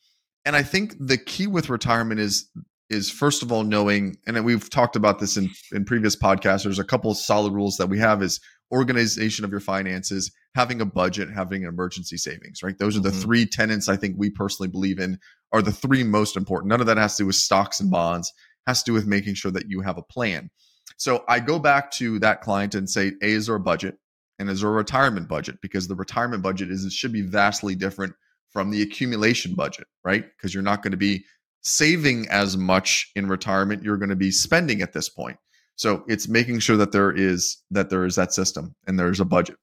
And 0.44 0.56
I 0.56 0.64
think 0.64 0.96
the 1.00 1.20
key 1.20 1.46
with 1.46 1.70
retirement 1.70 2.20
is 2.20 2.50
is 2.90 3.12
first 3.12 3.44
of 3.44 3.52
all 3.52 3.64
knowing, 3.64 4.18
and 4.26 4.44
we've 4.44 4.72
talked 4.72 4.96
about 4.96 5.20
this 5.20 5.38
in, 5.38 5.52
in 5.72 5.86
previous 5.86 6.16
podcasts. 6.16 6.64
There's 6.64 6.80
a 6.80 6.84
couple 6.84 7.12
of 7.12 7.18
solid 7.18 7.54
rules 7.54 7.78
that 7.78 7.90
we 7.90 8.00
have 8.00 8.24
is 8.24 8.40
organization 8.74 9.46
of 9.46 9.52
your 9.52 9.60
finances, 9.60 10.32
having 10.56 10.82
a 10.82 10.86
budget, 10.86 11.30
having 11.30 11.62
an 11.62 11.70
emergency 11.70 12.18
savings, 12.18 12.64
right? 12.64 12.80
Those 12.80 12.98
are 12.98 13.02
the 13.02 13.10
mm-hmm. 13.10 13.22
three 13.22 13.46
tenants 13.46 13.88
I 13.88 13.98
think 13.98 14.16
we 14.18 14.32
personally 14.32 14.72
believe 14.72 14.98
in 14.98 15.20
are 15.54 15.62
the 15.62 15.72
three 15.72 16.04
most 16.04 16.36
important. 16.36 16.70
None 16.70 16.82
of 16.82 16.88
that 16.88 16.98
has 16.98 17.18
to 17.18 17.24
do 17.24 17.28
with 17.28 17.36
stocks 17.36 17.80
and 17.80 17.92
bonds, 17.92 18.34
has 18.66 18.82
to 18.82 18.90
do 18.90 18.94
with 18.94 19.06
making 19.06 19.36
sure 19.36 19.52
that 19.52 19.70
you 19.70 19.82
have 19.82 20.00
a 20.00 20.02
plan. 20.02 20.50
So 20.98 21.24
I 21.28 21.40
go 21.40 21.60
back 21.60 21.92
to 21.92 22.18
that 22.20 22.42
client 22.42 22.74
and 22.74 22.90
say, 22.90 23.12
A, 23.22 23.28
is 23.28 23.46
there 23.46 23.56
a 23.56 23.60
budget? 23.60 24.00
And 24.40 24.50
is 24.50 24.62
there 24.62 24.70
a 24.70 24.74
retirement 24.74 25.28
budget? 25.28 25.58
Because 25.62 25.88
the 25.88 25.96
retirement 25.96 26.44
budget 26.44 26.72
is 26.72 26.86
it 26.86 26.92
should 26.92 27.12
be 27.12 27.22
vastly 27.22 27.76
different 27.76 28.14
from 28.52 28.70
the 28.70 28.82
accumulation 28.82 29.56
budget, 29.56 29.88
right? 30.04 30.26
Because 30.36 30.54
you're 30.54 30.64
not 30.64 30.84
going 30.84 30.92
to 30.92 30.98
be 30.98 31.26
saving 31.62 32.28
as 32.30 32.56
much 32.56 33.12
in 33.16 33.28
retirement 33.28 33.84
you're 33.84 33.98
going 33.98 34.10
to 34.10 34.16
be 34.16 34.32
spending 34.32 34.82
at 34.82 34.94
this 34.94 35.10
point. 35.10 35.38
So 35.76 36.04
it's 36.08 36.28
making 36.28 36.60
sure 36.60 36.78
that 36.78 36.92
there 36.92 37.12
is 37.12 37.58
that 37.72 37.90
there 37.90 38.06
is 38.06 38.16
that 38.16 38.34
system 38.34 38.76
and 38.88 38.98
there's 38.98 39.20
a 39.20 39.26
budget. 39.26 39.58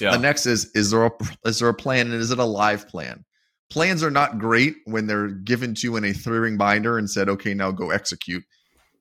Yeah. 0.00 0.12
The 0.12 0.18
next 0.18 0.46
is 0.46 0.70
is 0.74 0.90
there 0.90 1.04
a 1.04 1.10
is 1.44 1.58
there 1.58 1.68
a 1.68 1.74
plan 1.74 2.12
and 2.12 2.20
is 2.20 2.30
it 2.30 2.38
a 2.38 2.44
live 2.44 2.88
plan? 2.88 3.24
Plans 3.70 4.02
are 4.02 4.10
not 4.10 4.38
great 4.38 4.76
when 4.84 5.06
they're 5.06 5.28
given 5.28 5.74
to 5.76 5.86
you 5.86 5.96
in 5.96 6.04
a 6.04 6.12
three 6.12 6.38
ring 6.38 6.56
binder 6.56 6.98
and 6.98 7.08
said, 7.08 7.28
okay, 7.28 7.54
now 7.54 7.70
go 7.70 7.90
execute. 7.90 8.42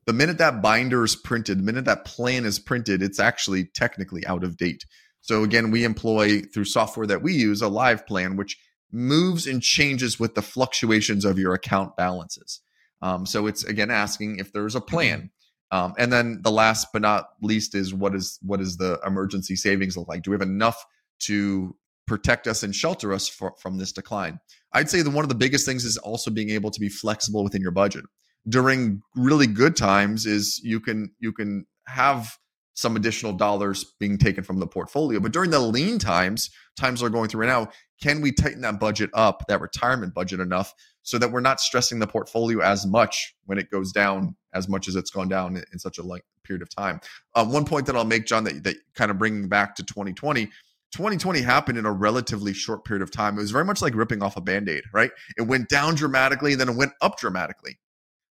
The 0.10 0.13
minute 0.13 0.39
that 0.39 0.63
binder 0.63 1.04
is 1.04 1.15
printed, 1.15 1.60
the 1.60 1.63
minute 1.63 1.86
that 1.86 2.04
plan 2.04 2.43
is 2.43 2.58
printed, 2.58 3.04
it's 3.04 3.19
actually 3.19 3.65
technically 3.65 4.26
out 4.26 4.43
of 4.43 4.58
date. 4.58 4.84
So 5.22 5.43
again, 5.43 5.69
we 5.69 5.84
employ 5.84 6.41
through 6.52 6.65
software 6.65 7.06
that 7.06 7.22
we 7.22 7.34
use 7.34 7.62
a 7.62 7.67
live 7.67 8.08
plan, 8.08 8.36
which 8.36 8.58
moves 8.91 9.45
and 9.45 9.62
changes 9.62 10.19
with 10.19 10.34
the 10.34 10.41
fluctuations 10.41 11.26
of 11.26 11.38
your 11.38 11.54
account 11.54 11.95
balances. 11.95 12.60
Um, 13.04 13.28
so 13.28 13.45
it's 13.45 13.63
again 13.63 13.91
asking 13.91 14.39
if 14.39 14.52
there's 14.52 14.74
a 14.74 14.82
plan. 14.82 15.30
Um, 15.69 15.93
and 16.00 16.12
then 16.12 16.39
the 16.41 16.50
last 16.52 16.88
but 16.91 17.04
not 17.04 17.28
least 17.43 17.76
is 17.76 17.93
what 17.93 18.15
is 18.15 18.39
what 18.41 18.62
is 18.62 18.78
the 18.78 19.00
emergency 19.06 19.56
savings 19.56 19.95
look 19.95 20.08
like? 20.08 20.24
Do 20.24 20.32
we 20.32 20.36
have 20.36 20.41
enough 20.41 20.84
to 21.26 21.76
protect 22.08 22.48
us 22.48 22.63
and 22.63 22.74
shelter 22.74 23.13
us 23.13 23.28
for, 23.28 23.54
from 23.62 23.78
this 23.78 23.91
decline? 23.91 24.39
I'd 24.74 24.89
say 24.89 25.04
that 25.04 25.12
one 25.12 25.24
of 25.24 25.30
the 25.30 25.36
biggest 25.36 25.67
things 25.67 25.86
is 25.86 25.98
also 25.98 26.32
being 26.32 26.50
able 26.50 26.72
to 26.72 26.80
be 26.80 26.89
flexible 26.89 27.43
within 27.43 27.62
your 27.62 27.69
budget. 27.69 28.06
During 28.47 29.02
really 29.15 29.47
good 29.47 29.75
times, 29.75 30.25
is 30.25 30.60
you 30.63 30.80
can 30.80 31.12
you 31.19 31.32
can 31.32 31.65
have 31.88 32.38
some 32.80 32.95
additional 32.95 33.34
dollars 33.34 33.84
being 33.99 34.17
taken 34.17 34.41
from 34.41 34.60
the 34.60 34.67
portfolio. 34.67 35.19
But 35.19 35.34
during 35.34 35.49
the 35.49 35.60
lean 35.60 35.99
times, 35.99 36.49
times 36.78 37.04
are 37.04 37.10
going 37.10 37.28
through 37.28 37.41
right 37.41 37.47
now, 37.47 37.67
can 38.02 38.21
we 38.21 38.32
tighten 38.32 38.62
that 38.62 38.80
budget 38.80 39.10
up, 39.13 39.43
that 39.49 39.60
retirement 39.60 40.13
budget 40.13 40.39
enough, 40.39 40.73
so 41.02 41.17
that 41.17 41.30
we're 41.30 41.41
not 41.41 41.60
stressing 41.60 41.99
the 41.99 42.08
portfolio 42.08 42.60
as 42.60 42.86
much 42.86 43.36
when 43.45 43.58
it 43.58 43.69
goes 43.69 43.91
down 43.91 44.34
as 44.54 44.69
much 44.69 44.88
as 44.88 44.95
it's 44.95 45.12
gone 45.12 45.28
down 45.28 45.58
in, 45.58 45.80
such 45.80 45.97
a 45.97 46.02
long 46.02 46.21
period 46.45 46.62
of 46.62 46.73
time? 46.73 47.02
Um, 47.36 47.52
one 47.52 47.65
point 47.65 47.86
that 47.88 47.97
I'll 47.97 48.06
make, 48.06 48.25
John, 48.25 48.45
that, 48.45 48.63
that 48.63 48.78
kind 48.95 49.12
of 49.12 49.17
bringing 49.17 49.49
back 49.49 49.75
to 49.75 49.84
2020. 49.84 50.45
2020 50.93 51.41
happened 51.41 51.78
in 51.78 51.86
a 51.86 51.91
relatively 51.91 52.54
short 52.54 52.86
period 52.86 53.04
of 53.04 53.12
time. 53.12 53.38
It 53.38 53.41
was 53.41 53.52
very 53.52 53.65
much 53.65 53.82
like 53.82 53.93
ripping 53.93 54.23
off 54.23 54.38
a 54.38 54.41
band 54.41 54.69
aid, 54.69 54.84
right? 54.93 55.12
It 55.38 55.43
went 55.43 55.67
down 55.67 55.95
dramatically, 55.95 56.54
and 56.54 56.62
then 56.62 56.69
it 56.69 56.75
went 56.78 56.93
up 57.02 57.19
dramatically. 57.19 57.78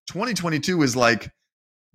2022 0.08 0.82
is 0.84 0.96
like 0.96 1.32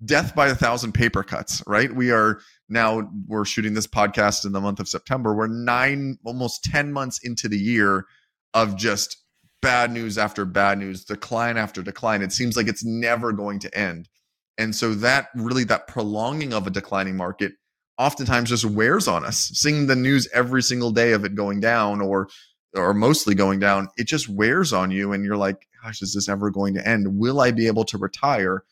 death 0.05 0.35
by 0.35 0.47
a 0.47 0.55
thousand 0.55 0.93
paper 0.93 1.23
cuts, 1.23 1.63
right? 1.67 1.93
We 1.93 2.11
are 2.11 2.39
now 2.69 3.09
we're 3.27 3.45
shooting 3.45 3.73
this 3.73 3.87
podcast 3.87 4.45
in 4.45 4.51
the 4.51 4.61
month 4.61 4.79
of 4.79 4.87
September. 4.87 5.33
We're 5.33 5.47
nine, 5.47 6.17
almost 6.25 6.63
10 6.65 6.91
months 6.91 7.19
into 7.23 7.47
the 7.47 7.57
year 7.57 8.05
of 8.53 8.75
just 8.75 9.17
bad 9.61 9.91
news 9.91 10.17
after 10.17 10.45
bad 10.45 10.77
news, 10.77 11.05
decline 11.05 11.57
after 11.57 11.81
decline. 11.81 12.21
It 12.21 12.31
seems 12.31 12.57
like 12.57 12.67
it's 12.67 12.83
never 12.83 13.31
going 13.31 13.59
to 13.59 13.77
end. 13.77 14.09
And 14.57 14.75
so 14.75 14.93
that 14.95 15.29
really 15.35 15.63
that 15.65 15.87
prolonging 15.87 16.53
of 16.53 16.67
a 16.67 16.69
declining 16.69 17.17
market 17.17 17.53
oftentimes 17.97 18.49
just 18.49 18.65
wears 18.65 19.07
on 19.07 19.23
us. 19.23 19.51
Seeing 19.53 19.87
the 19.87 19.95
news 19.95 20.27
every 20.33 20.61
single 20.61 20.91
day 20.91 21.13
of 21.13 21.25
it 21.25 21.35
going 21.35 21.59
down 21.59 22.01
or 22.01 22.27
or 22.75 22.93
mostly 22.93 23.35
going 23.35 23.59
down, 23.59 23.89
it 23.97 24.07
just 24.07 24.29
wears 24.29 24.73
on 24.73 24.91
you 24.91 25.13
and 25.13 25.23
you're 25.23 25.37
like, 25.37 25.67
gosh, 25.83 26.01
is 26.01 26.13
this 26.13 26.29
ever 26.29 26.49
going 26.49 26.73
to 26.73 26.87
end? 26.87 27.17
Will 27.17 27.39
I 27.39 27.51
be 27.51 27.67
able 27.67 27.85
to 27.85 27.97
retire? 27.97 28.63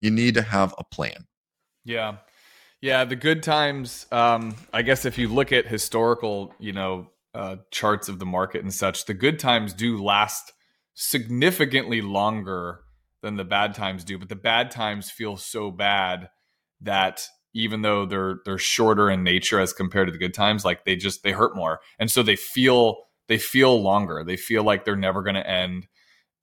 you 0.00 0.10
need 0.10 0.34
to 0.34 0.42
have 0.42 0.74
a 0.78 0.84
plan. 0.84 1.26
Yeah. 1.84 2.16
Yeah, 2.80 3.04
the 3.04 3.16
good 3.16 3.42
times. 3.42 4.06
Um, 4.12 4.54
I 4.72 4.82
guess 4.82 5.04
if 5.04 5.18
you 5.18 5.28
look 5.28 5.52
at 5.52 5.66
historical, 5.66 6.52
you 6.58 6.72
know, 6.72 7.08
uh, 7.34 7.56
charts 7.70 8.08
of 8.08 8.18
the 8.18 8.26
market 8.26 8.62
and 8.62 8.72
such, 8.72 9.06
the 9.06 9.14
good 9.14 9.38
times 9.38 9.72
do 9.72 10.02
last 10.02 10.52
significantly 10.94 12.00
longer 12.00 12.80
than 13.22 13.36
the 13.36 13.44
bad 13.44 13.74
times 13.74 14.04
do. 14.04 14.18
But 14.18 14.28
the 14.28 14.36
bad 14.36 14.70
times 14.70 15.10
feel 15.10 15.36
so 15.36 15.70
bad 15.70 16.28
that 16.80 17.26
even 17.54 17.80
though 17.80 18.04
they're 18.04 18.40
they're 18.44 18.58
shorter 18.58 19.10
in 19.10 19.24
nature 19.24 19.58
as 19.58 19.72
compared 19.72 20.08
to 20.08 20.12
the 20.12 20.18
good 20.18 20.34
times, 20.34 20.64
like 20.64 20.84
they 20.84 20.96
just 20.96 21.22
they 21.22 21.32
hurt 21.32 21.56
more, 21.56 21.80
and 21.98 22.10
so 22.10 22.22
they 22.22 22.36
feel 22.36 22.98
they 23.28 23.38
feel 23.38 23.80
longer. 23.80 24.24
They 24.24 24.36
feel 24.36 24.62
like 24.62 24.84
they're 24.84 24.96
never 24.96 25.22
going 25.22 25.34
to 25.34 25.48
end. 25.48 25.86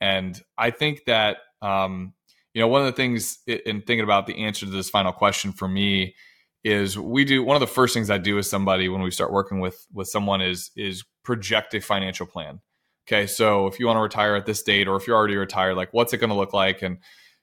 And 0.02 0.40
I 0.58 0.72
think 0.72 1.06
that 1.06 1.38
um, 1.62 2.14
you 2.54 2.62
know, 2.62 2.68
one 2.68 2.82
of 2.82 2.88
the 2.88 2.94
things 2.94 3.40
in 3.48 3.82
thinking 3.82 4.02
about 4.02 4.28
the 4.28 4.44
answer 4.44 4.66
to 4.66 4.72
this 4.72 4.90
final 4.90 5.12
question 5.12 5.52
for 5.54 5.68
me 5.68 6.16
is 6.64 6.98
we 6.98 7.26
do 7.26 7.44
one 7.44 7.56
of 7.56 7.62
the 7.62 7.68
first 7.68 7.94
things 7.94 8.10
I 8.10 8.18
do 8.18 8.36
with 8.36 8.46
somebody 8.46 8.88
when 8.88 9.02
we 9.02 9.12
start 9.12 9.32
working 9.32 9.60
with 9.60 9.86
with 9.92 10.08
someone 10.08 10.42
is 10.42 10.72
is 10.76 11.04
project 11.24 11.74
a 11.74 11.82
financial 11.82 12.26
plan. 12.26 12.60
Okay, 13.08 13.28
so 13.28 13.68
if 13.68 13.80
you 13.80 13.88
want 13.88 13.98
to 13.98 14.02
retire 14.02 14.36
at 14.36 14.46
this 14.46 14.62
date, 14.64 14.88
or 14.88 14.96
if 14.96 15.08
you're 15.08 15.18
already 15.18 15.36
retired, 15.36 15.76
like 15.76 15.90
what's 15.94 16.14
it 16.14 16.20
going 16.20 16.30
to 16.30 16.36
look 16.36 16.54
like, 16.54 16.82
and 16.82 17.00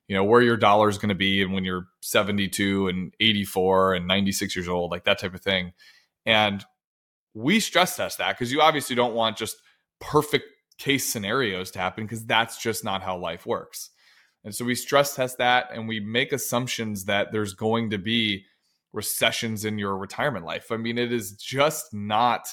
you 0.09 0.17
know 0.17 0.25
where 0.25 0.41
your 0.41 0.57
dollar 0.57 0.89
is 0.89 0.97
going 0.97 1.11
to 1.11 1.15
be, 1.15 1.43
and 1.43 1.53
when 1.53 1.65
you're 1.65 1.87
72 2.01 2.89
and 2.89 3.13
84 3.21 3.95
and 3.95 4.07
96 4.07 4.57
years 4.57 4.69
old, 4.69 4.91
like 4.91 5.05
that 5.05 5.19
type 5.19 5.35
of 5.35 5.43
thing. 5.43 5.73
And 6.25 6.65
we 7.35 7.61
stress 7.61 7.97
test 7.97 8.19
that 8.19 8.37
because 8.37 8.53
you 8.53 8.61
obviously 8.61 8.97
don't 8.97 9.15
want 9.15 9.37
just 9.37 9.57
perfect 10.01 10.47
case 10.79 11.07
scenarios 11.07 11.71
to 11.73 11.79
happen 11.79 12.05
because 12.05 12.25
that's 12.25 12.61
just 12.61 12.85
not 12.85 13.03
how 13.03 13.17
life 13.17 13.47
works. 13.47 13.91
And 14.45 14.55
so 14.55 14.65
we 14.65 14.75
stress 14.75 15.15
test 15.15 15.39
that 15.39 15.69
and 15.73 15.87
we 15.87 16.01
make 16.01 16.33
assumptions 16.33 17.05
that 17.05 17.33
there's 17.33 17.55
going 17.55 17.91
to 17.91 17.99
be 17.99 18.45
recessions 18.93 19.65
in 19.65 19.79
your 19.79 19.97
retirement 19.97 20.45
life. 20.45 20.73
I 20.73 20.77
mean, 20.77 20.99
it 20.99 21.13
is 21.13 21.33
just 21.33 21.93
not 21.93 22.49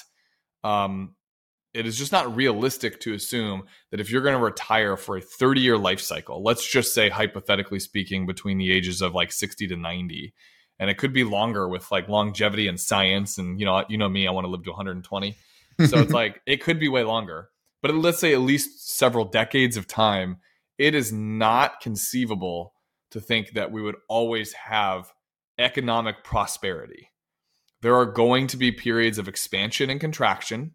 um 0.64 1.14
it 1.74 1.86
is 1.86 1.98
just 1.98 2.12
not 2.12 2.34
realistic 2.34 2.98
to 3.00 3.14
assume 3.14 3.64
that 3.90 4.00
if 4.00 4.10
you're 4.10 4.22
going 4.22 4.36
to 4.36 4.42
retire 4.42 4.96
for 4.96 5.16
a 5.16 5.22
30 5.22 5.60
year 5.60 5.78
life 5.78 6.00
cycle, 6.00 6.42
let's 6.42 6.68
just 6.68 6.94
say 6.94 7.08
hypothetically 7.08 7.78
speaking 7.78 8.26
between 8.26 8.58
the 8.58 8.72
ages 8.72 9.02
of 9.02 9.14
like 9.14 9.32
60 9.32 9.68
to 9.68 9.76
90, 9.76 10.34
and 10.78 10.90
it 10.90 10.98
could 10.98 11.12
be 11.12 11.24
longer 11.24 11.68
with 11.68 11.90
like 11.90 12.08
longevity 12.08 12.68
and 12.68 12.78
science 12.80 13.38
and 13.38 13.58
you 13.58 13.66
know, 13.66 13.84
you 13.88 13.98
know 13.98 14.08
me, 14.08 14.26
I 14.26 14.30
want 14.30 14.44
to 14.44 14.50
live 14.50 14.64
to 14.64 14.70
120. 14.70 15.36
So 15.86 15.98
it's 15.98 16.12
like 16.12 16.42
it 16.44 16.60
could 16.60 16.80
be 16.80 16.88
way 16.88 17.04
longer. 17.04 17.50
But 17.82 17.94
let's 17.94 18.18
say 18.18 18.32
at 18.32 18.40
least 18.40 18.88
several 18.96 19.24
decades 19.24 19.76
of 19.76 19.86
time 19.86 20.38
it 20.76 20.94
is 20.94 21.12
not 21.12 21.80
conceivable 21.80 22.72
to 23.10 23.20
think 23.20 23.52
that 23.52 23.72
we 23.72 23.82
would 23.82 23.96
always 24.08 24.52
have 24.54 25.12
economic 25.58 26.22
prosperity. 26.22 27.10
There 27.80 27.96
are 27.96 28.06
going 28.06 28.46
to 28.48 28.56
be 28.56 28.72
periods 28.72 29.18
of 29.18 29.28
expansion 29.28 29.90
and 29.90 30.00
contraction, 30.00 30.72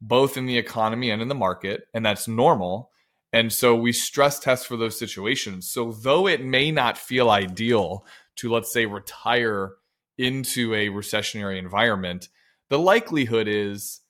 both 0.00 0.36
in 0.36 0.46
the 0.46 0.58
economy 0.58 1.10
and 1.10 1.22
in 1.22 1.28
the 1.28 1.34
market, 1.34 1.88
and 1.94 2.04
that's 2.04 2.28
normal. 2.28 2.90
And 3.32 3.52
so 3.52 3.74
we 3.74 3.92
stress 3.92 4.38
test 4.38 4.66
for 4.66 4.76
those 4.76 4.98
situations. 4.98 5.68
So, 5.68 5.92
though 5.92 6.26
it 6.26 6.44
may 6.44 6.70
not 6.70 6.96
feel 6.96 7.28
ideal 7.28 8.06
to, 8.36 8.52
let's 8.52 8.72
say, 8.72 8.86
retire 8.86 9.72
into 10.18 10.74
a 10.74 10.88
recessionary 10.88 11.58
environment, 11.58 12.28
the 12.70 12.78
likelihood 12.78 13.48
is 13.48 14.00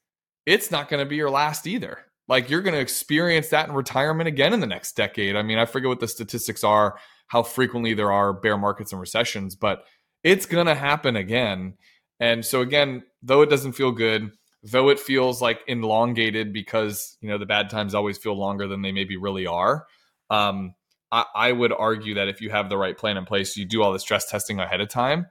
it's 0.47 0.71
not 0.71 0.89
going 0.89 1.05
to 1.05 1.09
be 1.09 1.17
your 1.17 1.31
last 1.31 1.67
either. 1.67 1.99
Like 2.29 2.51
you're 2.51 2.63
going 2.63 2.75
to 2.75 2.81
experience 2.81 3.49
that 3.49 3.69
in 3.69 3.75
retirement 3.75 4.29
again 4.29 4.53
in 4.53 4.61
the 4.61 4.67
next 4.67 4.97
decade. 4.97 5.37
I 5.37 5.43
mean, 5.43 5.59
I 5.59 5.67
forget 5.67 5.89
what 5.89 6.01
the 6.01 6.09
statistics 6.09 6.65
are, 6.65 6.99
how 7.29 7.43
frequently 7.43 7.95
there 7.95 8.13
are 8.13 8.33
bear 8.33 8.57
markets 8.57 8.93
and 8.93 9.01
recessions, 9.01 9.55
but 9.55 9.85
it's 10.25 10.47
going 10.47 10.67
to 10.67 10.75
happen 10.75 11.17
again. 11.17 11.75
And 12.19 12.45
so 12.45 12.63
again, 12.63 13.05
though 13.23 13.43
it 13.43 13.51
doesn't 13.51 13.73
feel 13.73 13.93
good, 13.93 14.33
though 14.63 14.89
it 14.89 14.99
feels 14.99 15.41
like 15.41 15.61
elongated 15.69 16.53
because, 16.53 17.17
you 17.21 17.29
know, 17.29 17.39
the 17.39 17.47
bad 17.47 17.71
times 17.71 17.95
always 17.95 18.19
feel 18.19 18.37
longer 18.37 18.67
than 18.67 18.83
they 18.83 18.91
maybe 18.91 19.17
really 19.17 19.47
are. 19.47 19.87
Um, 20.31 20.75
I, 21.13 21.25
I 21.35 21.53
would 21.53 21.73
argue 21.73 22.15
that 22.15 22.29
if 22.29 22.41
you 22.41 22.51
have 22.51 22.69
the 22.69 22.77
right 22.77 22.97
plan 22.97 23.17
in 23.17 23.25
place, 23.25 23.57
you 23.57 23.65
do 23.65 23.83
all 23.83 23.93
the 23.93 23.99
stress 23.99 24.29
testing 24.31 24.59
ahead 24.61 24.81
of 24.81 24.89
time. 24.89 25.27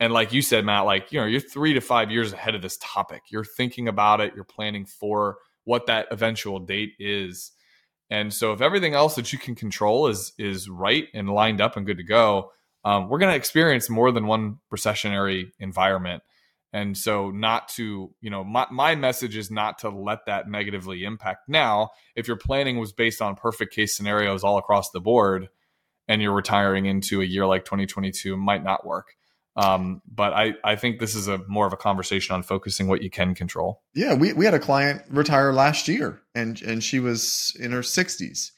And 0.00 0.12
like 0.12 0.32
you 0.32 0.42
said, 0.42 0.64
Matt, 0.64 0.84
like, 0.84 1.12
you 1.12 1.20
know, 1.20 1.26
you're 1.26 1.40
three 1.40 1.74
to 1.74 1.80
five 1.80 2.10
years 2.10 2.32
ahead 2.32 2.54
of 2.54 2.62
this 2.62 2.78
topic. 2.80 3.22
You're 3.30 3.44
thinking 3.44 3.86
about 3.86 4.20
it, 4.20 4.34
you're 4.34 4.44
planning 4.44 4.84
for 4.84 5.36
what 5.64 5.86
that 5.86 6.08
eventual 6.10 6.58
date 6.58 6.94
is. 6.98 7.52
And 8.10 8.32
so 8.32 8.52
if 8.52 8.60
everything 8.60 8.94
else 8.94 9.14
that 9.14 9.32
you 9.32 9.38
can 9.38 9.54
control 9.54 10.08
is 10.08 10.32
is 10.38 10.68
right 10.68 11.06
and 11.14 11.30
lined 11.30 11.60
up 11.60 11.76
and 11.76 11.86
good 11.86 11.98
to 11.98 12.04
go, 12.04 12.50
um, 12.84 13.08
we're 13.08 13.18
going 13.18 13.30
to 13.30 13.36
experience 13.36 13.88
more 13.88 14.10
than 14.10 14.26
one 14.26 14.58
recessionary 14.74 15.52
environment. 15.60 16.22
And 16.72 16.96
so, 16.96 17.30
not 17.30 17.68
to, 17.70 18.14
you 18.20 18.30
know, 18.30 18.42
my, 18.44 18.66
my 18.70 18.94
message 18.94 19.36
is 19.36 19.50
not 19.50 19.78
to 19.80 19.90
let 19.90 20.26
that 20.26 20.48
negatively 20.48 21.04
impact. 21.04 21.48
Now, 21.48 21.90
if 22.16 22.26
your 22.26 22.38
planning 22.38 22.78
was 22.78 22.92
based 22.92 23.20
on 23.20 23.36
perfect 23.36 23.74
case 23.74 23.94
scenarios 23.94 24.42
all 24.42 24.56
across 24.56 24.90
the 24.90 25.00
board 25.00 25.48
and 26.08 26.22
you're 26.22 26.32
retiring 26.32 26.86
into 26.86 27.20
a 27.20 27.24
year 27.24 27.46
like 27.46 27.64
2022, 27.64 28.36
might 28.36 28.64
not 28.64 28.86
work. 28.86 29.08
Um, 29.54 30.00
but 30.10 30.32
I, 30.32 30.54
I 30.64 30.76
think 30.76 30.98
this 30.98 31.14
is 31.14 31.28
a 31.28 31.38
more 31.46 31.66
of 31.66 31.74
a 31.74 31.76
conversation 31.76 32.34
on 32.34 32.42
focusing 32.42 32.88
what 32.88 33.02
you 33.02 33.10
can 33.10 33.34
control. 33.34 33.82
Yeah, 33.94 34.14
we, 34.14 34.32
we 34.32 34.46
had 34.46 34.54
a 34.54 34.58
client 34.58 35.02
retire 35.10 35.52
last 35.52 35.88
year 35.88 36.22
and 36.34 36.60
and 36.62 36.82
she 36.82 37.00
was 37.00 37.54
in 37.60 37.72
her 37.72 37.80
60s. 37.80 38.52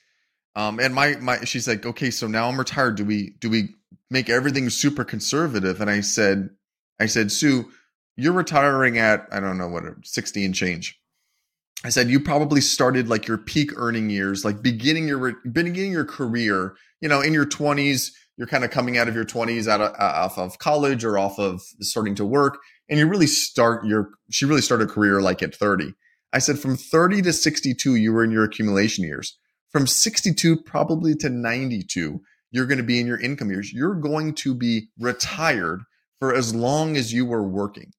Um, 0.56 0.78
and 0.78 0.94
my 0.94 1.16
my 1.16 1.44
she's 1.44 1.66
like, 1.66 1.84
okay, 1.84 2.10
so 2.10 2.28
now 2.28 2.48
I'm 2.48 2.58
retired. 2.58 2.94
Do 2.96 3.04
we 3.04 3.34
do 3.40 3.50
we 3.50 3.70
make 4.08 4.30
everything 4.30 4.70
super 4.70 5.04
conservative? 5.04 5.80
And 5.80 5.90
I 5.90 6.00
said, 6.00 6.50
I 7.00 7.06
said, 7.06 7.32
Sue, 7.32 7.70
you're 8.16 8.32
retiring 8.32 8.98
at 8.98 9.26
I 9.32 9.40
don't 9.40 9.58
know 9.58 9.68
what 9.68 9.84
60 10.04 10.44
and 10.44 10.54
change. 10.54 11.00
I 11.84 11.90
said 11.90 12.08
you 12.08 12.18
probably 12.18 12.60
started 12.60 13.08
like 13.08 13.26
your 13.26 13.36
peak 13.38 13.70
earning 13.76 14.08
years, 14.08 14.44
like 14.44 14.62
beginning 14.62 15.06
your 15.06 15.34
beginning 15.50 15.92
your 15.92 16.04
career. 16.04 16.76
You 17.00 17.08
know, 17.08 17.20
in 17.20 17.34
your 17.34 17.44
20s, 17.44 18.10
you're 18.38 18.46
kind 18.46 18.64
of 18.64 18.70
coming 18.70 18.96
out 18.96 19.08
of 19.08 19.14
your 19.14 19.26
20s 19.26 19.68
out 19.68 19.82
of, 19.82 19.92
uh, 19.92 20.24
off 20.24 20.38
of 20.38 20.58
college 20.58 21.04
or 21.04 21.18
off 21.18 21.38
of 21.38 21.60
starting 21.80 22.14
to 22.14 22.24
work, 22.24 22.58
and 22.88 22.98
you 22.98 23.06
really 23.06 23.26
start 23.26 23.84
your. 23.84 24.10
She 24.30 24.46
really 24.46 24.62
started 24.62 24.88
a 24.88 24.92
career 24.92 25.20
like 25.20 25.42
at 25.42 25.54
30. 25.54 25.92
I 26.32 26.38
said 26.38 26.58
from 26.58 26.76
30 26.76 27.22
to 27.22 27.32
62, 27.32 27.94
you 27.96 28.12
were 28.12 28.24
in 28.24 28.30
your 28.30 28.44
accumulation 28.44 29.04
years. 29.04 29.38
From 29.70 29.86
62 29.86 30.62
probably 30.62 31.14
to 31.16 31.28
92, 31.28 32.20
you're 32.50 32.66
going 32.66 32.78
to 32.78 32.84
be 32.84 32.98
in 32.98 33.06
your 33.06 33.20
income 33.20 33.50
years. 33.50 33.72
You're 33.72 33.94
going 33.94 34.34
to 34.36 34.54
be 34.54 34.88
retired 34.98 35.82
for 36.18 36.34
as 36.34 36.54
long 36.54 36.96
as 36.96 37.12
you 37.12 37.26
were 37.26 37.42
working 37.42 37.92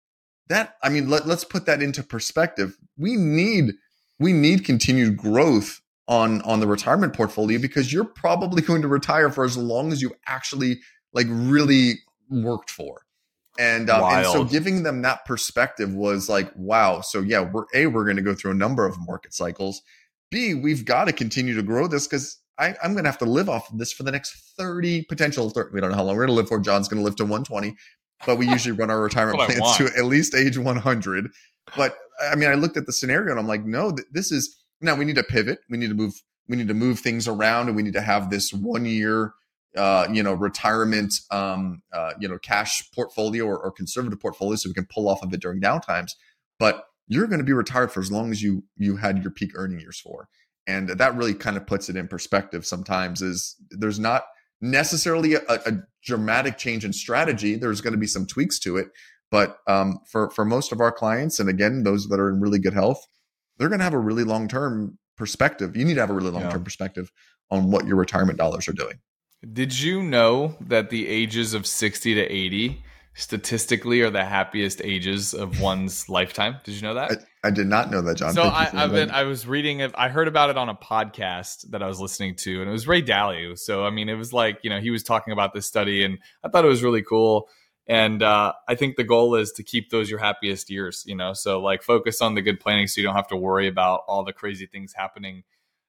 that 0.47 0.75
i 0.83 0.89
mean 0.89 1.09
let, 1.09 1.27
let's 1.27 1.43
put 1.43 1.65
that 1.65 1.81
into 1.81 2.03
perspective. 2.03 2.77
We 2.97 3.15
need 3.15 3.73
we 4.19 4.33
need 4.33 4.63
continued 4.65 5.17
growth 5.17 5.81
on 6.07 6.41
on 6.43 6.59
the 6.59 6.67
retirement 6.67 7.13
portfolio 7.13 7.59
because 7.59 7.91
you're 7.91 8.05
probably 8.05 8.61
going 8.61 8.81
to 8.81 8.87
retire 8.87 9.29
for 9.29 9.43
as 9.43 9.57
long 9.57 9.91
as 9.91 10.01
you 10.01 10.13
actually 10.27 10.79
like 11.13 11.27
really 11.29 11.95
worked 12.29 12.69
for. 12.69 13.01
And 13.57 13.89
um, 13.89 14.03
and 14.03 14.25
so 14.27 14.43
giving 14.43 14.83
them 14.83 15.01
that 15.03 15.25
perspective 15.25 15.93
was 15.93 16.29
like 16.29 16.51
wow. 16.55 17.01
So 17.01 17.21
yeah 17.21 17.41
we're 17.41 17.65
a 17.73 17.87
we're 17.87 18.03
going 18.03 18.17
to 18.17 18.21
go 18.21 18.35
through 18.35 18.51
a 18.51 18.55
number 18.55 18.85
of 18.85 18.97
market 18.99 19.33
cycles. 19.33 19.81
B 20.31 20.53
we've 20.53 20.85
got 20.85 21.05
to 21.05 21.13
continue 21.13 21.55
to 21.55 21.63
grow 21.63 21.87
this 21.87 22.07
because 22.07 22.39
I 22.57 22.75
i'm 22.83 22.93
going 22.93 23.03
to 23.03 23.09
have 23.09 23.19
to 23.19 23.25
live 23.25 23.49
off 23.49 23.71
of 23.71 23.77
this 23.77 23.91
for 23.91 24.03
the 24.03 24.11
next 24.11 24.53
30 24.57 25.03
potential 25.03 25.49
30, 25.49 25.71
we 25.73 25.81
don't 25.81 25.91
know 25.91 25.97
how 25.97 26.03
long 26.03 26.15
we're 26.15 26.25
going 26.25 26.35
to 26.35 26.41
live 26.41 26.47
for. 26.47 26.59
John's 26.59 26.87
going 26.87 26.99
to 26.99 27.03
live 27.03 27.15
to 27.17 27.23
120 27.23 27.75
but 28.25 28.37
we 28.37 28.47
usually 28.47 28.75
run 28.75 28.89
our 28.89 29.01
retirement 29.01 29.39
plans 29.49 29.77
to 29.77 29.85
at 29.97 30.05
least 30.05 30.35
age 30.35 30.57
100. 30.57 31.29
But 31.75 31.97
I 32.31 32.35
mean, 32.35 32.49
I 32.49 32.55
looked 32.55 32.77
at 32.77 32.85
the 32.85 32.93
scenario 32.93 33.31
and 33.31 33.39
I'm 33.39 33.47
like, 33.47 33.65
no, 33.65 33.95
this 34.11 34.31
is 34.31 34.57
now 34.81 34.95
we 34.95 35.05
need 35.05 35.15
to 35.15 35.23
pivot. 35.23 35.59
We 35.69 35.77
need 35.77 35.89
to 35.89 35.95
move. 35.95 36.13
We 36.47 36.57
need 36.57 36.67
to 36.67 36.75
move 36.75 36.99
things 36.99 37.27
around, 37.27 37.67
and 37.67 37.75
we 37.75 37.81
need 37.81 37.93
to 37.93 38.01
have 38.01 38.29
this 38.29 38.53
one 38.53 38.85
year, 38.85 39.33
uh, 39.75 40.07
you 40.11 40.21
know, 40.21 40.33
retirement, 40.33 41.19
um, 41.31 41.81
uh, 41.91 42.11
you 42.19 42.27
know, 42.27 42.37
cash 42.37 42.83
portfolio 42.93 43.45
or, 43.45 43.57
or 43.57 43.71
conservative 43.71 44.19
portfolio, 44.19 44.55
so 44.55 44.69
we 44.69 44.75
can 44.75 44.87
pull 44.93 45.09
off 45.09 45.23
of 45.23 45.33
it 45.33 45.41
during 45.41 45.59
downtimes. 45.59 46.11
But 46.59 46.83
you're 47.07 47.25
going 47.25 47.39
to 47.39 47.45
be 47.45 47.53
retired 47.53 47.91
for 47.91 47.99
as 47.99 48.11
long 48.11 48.31
as 48.31 48.43
you 48.43 48.63
you 48.77 48.97
had 48.97 49.23
your 49.23 49.31
peak 49.31 49.51
earning 49.55 49.79
years 49.79 49.99
for, 49.99 50.27
and 50.67 50.89
that 50.89 51.15
really 51.15 51.33
kind 51.33 51.57
of 51.57 51.65
puts 51.65 51.89
it 51.89 51.95
in 51.95 52.07
perspective. 52.07 52.65
Sometimes 52.65 53.21
is 53.23 53.55
there's 53.71 53.99
not 53.99 54.25
necessarily 54.61 55.35
a, 55.35 55.41
a 55.47 55.73
dramatic 56.03 56.57
change 56.57 56.85
in 56.85 56.93
strategy. 56.93 57.55
There's 57.55 57.81
going 57.81 57.93
to 57.93 57.99
be 57.99 58.07
some 58.07 58.25
tweaks 58.25 58.59
to 58.59 58.77
it, 58.77 58.87
but 59.31 59.57
um, 59.67 59.99
for 60.09 60.29
for 60.31 60.45
most 60.45 60.71
of 60.71 60.79
our 60.79 60.91
clients, 60.91 61.39
and 61.39 61.49
again, 61.49 61.83
those 61.83 62.07
that 62.07 62.19
are 62.19 62.29
in 62.29 62.39
really 62.39 62.59
good 62.59 62.73
health, 62.73 63.05
they're 63.57 63.69
going 63.69 63.79
to 63.79 63.85
have 63.85 63.93
a 63.93 63.99
really 63.99 64.23
long 64.23 64.47
term 64.47 64.97
perspective. 65.17 65.75
You 65.75 65.85
need 65.85 65.95
to 65.95 66.01
have 66.01 66.09
a 66.09 66.13
really 66.13 66.31
long 66.31 66.43
term 66.43 66.61
yeah. 66.61 66.63
perspective 66.63 67.11
on 67.51 67.71
what 67.71 67.85
your 67.85 67.95
retirement 67.95 68.37
dollars 68.37 68.67
are 68.67 68.73
doing. 68.73 68.99
Did 69.53 69.79
you 69.79 70.01
know 70.01 70.55
that 70.59 70.89
the 70.89 71.07
ages 71.07 71.53
of 71.53 71.67
60 71.67 72.15
to 72.15 72.21
80 72.21 72.83
statistically 73.15 74.01
are 74.01 74.09
the 74.09 74.23
happiest 74.23 74.81
ages 74.83 75.33
of 75.33 75.61
one's 75.61 76.09
lifetime. 76.09 76.57
Did 76.65 76.75
you 76.75 76.81
know 76.81 76.93
that? 76.95 77.11
I, 77.11 77.47
I 77.47 77.51
did 77.51 77.67
not 77.67 77.89
know 77.89 78.01
that, 78.01 78.17
John. 78.17 78.33
So 78.33 78.43
I, 78.43 78.65
have 78.65 78.91
been 78.91 79.09
I 79.09 79.23
was 79.23 79.47
reading 79.47 79.79
it. 79.79 79.93
I 79.95 80.09
heard 80.09 80.27
about 80.27 80.49
it 80.49 80.57
on 80.57 80.67
a 80.67 80.75
podcast 80.75 81.71
that 81.71 81.81
I 81.81 81.87
was 81.87 81.99
listening 81.99 82.35
to, 82.37 82.59
and 82.59 82.69
it 82.69 82.73
was 82.73 82.87
Ray 82.87 83.01
Dalio. 83.01 83.57
So 83.57 83.85
I 83.85 83.89
mean, 83.89 84.09
it 84.09 84.15
was 84.15 84.33
like 84.33 84.59
you 84.63 84.69
know 84.69 84.79
he 84.79 84.91
was 84.91 85.01
talking 85.01 85.31
about 85.31 85.53
this 85.53 85.65
study, 85.65 86.03
and 86.03 86.19
I 86.43 86.49
thought 86.49 86.65
it 86.65 86.69
was 86.69 86.83
really 86.83 87.01
cool. 87.01 87.49
And 87.87 88.21
uh, 88.21 88.53
I 88.67 88.75
think 88.75 88.95
the 88.95 89.03
goal 89.03 89.35
is 89.35 89.51
to 89.53 89.63
keep 89.63 89.91
those 89.91 90.09
your 90.09 90.19
happiest 90.19 90.69
years. 90.69 91.03
You 91.07 91.15
know, 91.15 91.33
so 91.33 91.61
like 91.61 91.83
focus 91.83 92.21
on 92.21 92.35
the 92.35 92.41
good 92.41 92.59
planning, 92.59 92.87
so 92.87 92.99
you 92.99 93.07
don't 93.07 93.15
have 93.15 93.29
to 93.29 93.37
worry 93.37 93.67
about 93.67 94.01
all 94.07 94.25
the 94.25 94.33
crazy 94.33 94.65
things 94.65 94.93
happening. 94.93 95.43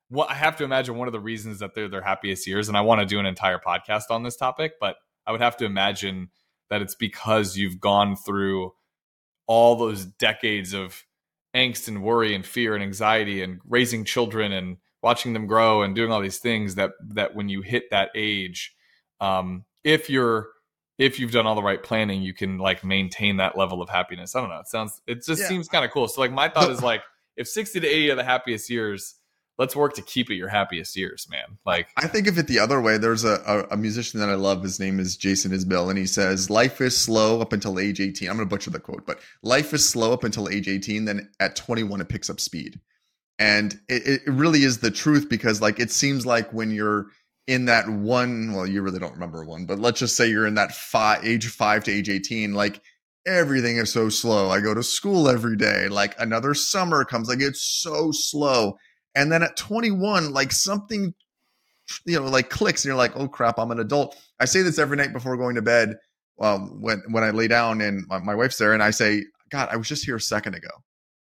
Well, 0.09 0.29
I 0.31 0.35
have 0.35 0.57
to 0.59 0.65
imagine 0.65 0.97
one 0.97 1.09
of 1.09 1.13
the 1.13 1.21
reasons 1.21 1.59
that 1.59 1.75
they're 1.75 1.89
their 1.89 2.03
happiest 2.03 2.47
years, 2.47 2.69
and 2.69 2.77
I 2.77 2.83
want 2.83 3.01
to 3.01 3.07
do 3.07 3.19
an 3.19 3.27
entire 3.27 3.59
podcast 3.59 4.11
on 4.11 4.23
this 4.23 4.37
topic, 4.37 4.75
but 4.81 4.95
I 5.27 5.33
would 5.33 5.41
have 5.41 5.57
to 5.57 5.65
imagine 5.65 6.31
that 6.71 6.83
it's 6.83 6.95
because 6.95 7.57
you've 7.57 7.81
gone 7.81 8.17
through 8.17 8.73
all 9.47 9.77
those 9.77 10.05
decades 10.05 10.73
of 10.73 11.05
angst 11.55 11.89
and 11.89 12.03
worry 12.03 12.35
and 12.35 12.45
fear 12.45 12.75
and 12.75 12.83
anxiety 12.83 13.43
and 13.43 13.61
raising 13.67 14.05
children 14.05 14.53
and 14.53 14.77
watching 15.03 15.33
them 15.33 15.47
grow 15.47 15.83
and 15.83 15.95
doing 15.95 16.11
all 16.11 16.21
these 16.21 16.39
things 16.39 16.75
that 16.75 16.91
that 17.01 17.35
when 17.35 17.49
you 17.49 17.63
hit 17.63 17.85
that 17.91 18.11
age 18.15 18.75
um, 19.21 19.65
if 19.85 20.11
you're 20.11 20.49
if 20.99 21.19
you've 21.21 21.31
done 21.31 21.47
all 21.47 21.55
the 21.55 21.63
right 21.63 21.83
planning 21.83 22.23
you 22.23 22.35
can 22.35 22.59
like 22.59 22.85
maintain 22.85 23.37
that 23.37 23.57
level 23.57 23.81
of 23.81 23.89
happiness. 23.89 24.35
I 24.35 24.41
don't 24.41 24.51
know. 24.51 24.61
It 24.61 24.69
sounds 24.69 25.01
it 25.07 25.25
just 25.25 25.43
yeah. 25.43 25.49
seems 25.49 25.69
kind 25.69 25.85
of 25.85 25.91
cool. 25.91 26.09
So 26.09 26.21
like 26.21 26.33
my 26.33 26.49
thought 26.49 26.71
is 26.71 26.83
like 26.83 27.03
if 27.37 27.49
60 27.49 27.81
to 27.81 27.87
80 27.87 28.11
are 28.11 28.15
the 28.17 28.25
happiest 28.25 28.69
years 28.69 29.15
let's 29.59 29.75
work 29.75 29.95
to 29.95 30.03
keep 30.03 30.31
it 30.31 30.35
your 30.35 30.49
happiest 30.49 30.97
years, 30.97 31.27
man. 31.31 31.59
Like 31.65 31.89
I 31.97 32.07
think 32.07 32.27
of 32.27 32.39
it 32.39 32.47
the 32.47 32.59
other 32.59 32.81
way. 32.81 32.99
There's 32.99 33.25
a, 33.25 33.41
a, 33.47 33.75
a, 33.75 33.77
musician 33.77 34.21
that 34.21 34.29
I 34.29 34.35
love. 34.35 34.63
His 34.63 34.79
name 34.79 35.01
is 35.01 35.17
Jason 35.17 35.53
Isbell, 35.53 35.89
and 35.89 35.99
he 35.99 36.07
says, 36.07 36.51
"Life 36.51 36.81
is 36.81 36.97
slow 36.97 37.41
up 37.41 37.53
until 37.53 37.79
age 37.79 38.01
18." 38.01 38.29
I'm 38.29 38.37
going 38.37 38.49
to 38.49 38.55
butcher 38.55 38.71
the 38.71 38.81
quote, 38.81 39.07
but 39.07 39.21
life 39.43 39.73
is 39.73 39.89
slow 39.89 40.13
up 40.13 40.25
until 40.25 40.49
age 40.49 40.69
18. 40.69 41.05
Then 41.05 41.31
at 41.41 41.57
21, 41.57 42.01
it 42.01 42.09
picks 42.09 42.31
up 42.31 42.41
speed, 42.41 42.81
and 43.39 43.79
it, 43.89 44.23
it 44.27 44.31
really 44.31 44.63
is 44.63 44.79
the 44.79 44.91
truth 44.91 45.29
because 45.29 45.61
like 45.61 45.81
it 45.81 45.91
seems 45.91 46.27
like 46.27 46.53
when 46.53 46.71
you're 46.71 47.07
in 47.47 47.67
that 47.67 47.89
one, 47.89 48.53
well, 48.53 48.67
you 48.67 48.83
really 48.83 48.99
don't 48.99 49.15
remember 49.15 49.45
one, 49.45 49.67
but 49.67 49.79
let's 49.79 50.01
just 50.01 50.17
say 50.17 50.29
you're 50.29 50.47
in 50.47 50.57
that 50.57 50.73
five, 50.73 51.25
age 51.25 51.47
five 51.47 51.85
to 51.85 51.93
age 51.93 52.09
18, 52.09 52.55
like 52.55 52.81
everything 53.25 53.77
is 53.77 53.93
so 53.93 54.09
slow. 54.09 54.51
I 54.51 54.61
go 54.61 54.75
to 54.75 54.83
school 54.83 55.29
every 55.29 55.57
day. 55.57 55.89
Like 55.89 56.15
another 56.19 56.55
summer 56.55 57.05
comes, 57.05 57.29
like 57.29 57.41
it's 57.41 57.63
so 57.63 58.11
slow 58.13 58.77
and 59.17 59.33
then 59.33 59.43
at 59.43 59.57
21, 59.57 60.33
like 60.33 60.53
something, 60.53 61.15
you 62.05 62.21
know, 62.21 62.27
like 62.27 62.51
clicks, 62.51 62.85
and 62.85 62.91
you're 62.91 62.97
like, 62.97 63.17
oh 63.17 63.27
crap, 63.27 63.59
I'm 63.59 63.71
an 63.71 63.81
adult. 63.81 64.17
I 64.39 64.45
say 64.45 64.63
this 64.63 64.79
every 64.79 64.97
night 64.97 65.13
before 65.13 65.37
going 65.37 65.57
to 65.57 65.63
bed. 65.63 65.97
Um, 66.39 66.83
when 66.83 67.03
when 67.11 67.25
I 67.25 67.31
lay 67.31 67.49
down 67.49 67.81
and 67.81 68.07
my, 68.09 68.19
my 68.19 68.35
wife's 68.35 68.59
there, 68.59 68.75
and 68.75 68.83
I 68.83 68.91
say, 68.91 69.25
God, 69.51 69.71
I 69.73 69.77
was 69.77 69.89
just 69.89 70.05
here 70.05 70.17
a 70.17 70.21
second 70.21 70.55
ago, 70.55 70.69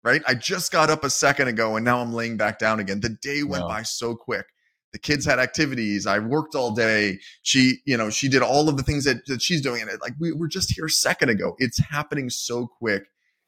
right? 0.04 0.22
I 0.28 0.34
just 0.34 0.74
got 0.74 0.90
up 0.90 1.06
a 1.06 1.10
second 1.10 1.48
ago, 1.48 1.78
and 1.78 1.86
now 1.86 2.02
I'm 2.02 2.14
laying 2.14 2.36
back 2.36 2.60
down 2.60 2.82
again. 2.82 3.00
The 3.00 3.18
day 3.22 3.44
went 3.44 3.64
by 3.64 3.84
so 3.84 4.14
quick. 4.14 4.46
The 4.92 5.00
kids 5.00 5.26
had 5.26 5.40
activities. 5.40 6.06
I 6.06 6.20
worked 6.20 6.56
all 6.56 6.72
day. 6.72 7.20
She, 7.44 7.80
you 7.86 7.98
know, 7.98 8.10
she 8.10 8.30
did 8.30 8.42
all 8.42 8.70
of 8.70 8.78
the 8.78 8.84
things 8.84 9.04
that, 9.04 9.26
that 9.28 9.42
she's 9.42 9.62
doing. 9.62 9.82
And 9.82 9.92
it, 9.92 10.02
like 10.02 10.14
we 10.20 10.32
were 10.32 10.48
just 10.48 10.74
here 10.74 10.86
a 10.86 10.90
second 10.90 11.30
ago. 11.30 11.54
It's 11.58 11.78
happening 11.80 12.30
so 12.30 12.66
quick. 12.66 13.04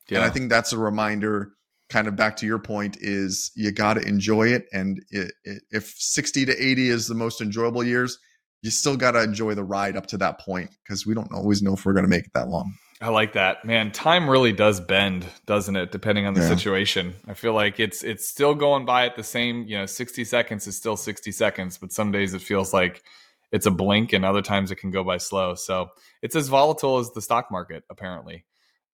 Yeah. 0.10 0.18
And 0.18 0.26
I 0.26 0.30
think 0.30 0.50
that's 0.50 0.74
a 0.74 0.78
reminder 0.78 1.54
kind 1.90 2.08
of 2.08 2.16
back 2.16 2.36
to 2.38 2.46
your 2.46 2.60
point 2.60 2.98
is 3.00 3.52
you 3.56 3.72
got 3.72 3.94
to 3.94 4.02
enjoy 4.02 4.48
it 4.48 4.66
and 4.74 5.02
it, 5.10 5.32
it, 5.44 5.62
if 5.72 5.94
60 5.98 6.46
to 6.46 6.64
80 6.64 6.90
is 6.90 7.08
the 7.08 7.16
most 7.16 7.42
enjoyable 7.42 7.84
years 7.84 8.20
you 8.62 8.72
still 8.72 8.98
got 8.98 9.12
to 9.12 9.22
enjoy 9.24 9.54
the 9.54 9.64
ride 9.64 9.96
up 9.96 10.08
to 10.08 10.18
that 10.18 10.40
point 10.40 10.70
because 10.84 11.06
we 11.06 11.14
don't 11.14 11.32
always 11.32 11.62
know 11.62 11.74
if 11.74 11.86
we're 11.86 11.94
going 11.94 12.04
to 12.06 12.10
make 12.10 12.26
it 12.26 12.34
that 12.34 12.50
long 12.50 12.74
I 13.00 13.10
like 13.10 13.34
that. 13.34 13.64
Man, 13.64 13.92
time 13.92 14.28
really 14.28 14.52
does 14.52 14.80
bend, 14.80 15.28
doesn't 15.46 15.76
it, 15.76 15.92
depending 15.92 16.26
on 16.26 16.34
the 16.34 16.42
Yeah. 16.42 16.48
situation. 16.48 17.14
I 17.28 17.36
feel 17.36 17.54
like 17.54 17.80
it's 17.80 18.04
it's 18.04 18.28
still 18.28 18.56
going 18.56 18.86
by 18.86 19.06
at 19.06 19.16
the 19.16 19.24
same, 19.24 19.66
you 19.68 19.78
know, 19.78 19.86
60 19.86 20.24
seconds 20.24 20.66
is 20.66 20.76
still 20.78 20.98
60 20.98 21.32
seconds, 21.32 21.78
but 21.78 21.92
some 21.92 22.12
days 22.12 22.34
it 22.34 22.42
feels 22.42 22.74
like 22.74 23.04
it's 23.52 23.68
a 23.68 23.72
blink 23.72 24.14
and 24.14 24.26
other 24.26 24.42
times 24.42 24.72
it 24.72 24.78
can 24.78 24.90
go 24.90 25.04
by 25.04 25.18
slow. 25.18 25.54
So, 25.54 25.90
it's 26.24 26.36
as 26.36 26.48
volatile 26.48 26.98
as 26.98 27.12
the 27.12 27.22
stock 27.22 27.52
market 27.52 27.84
apparently. 27.92 28.46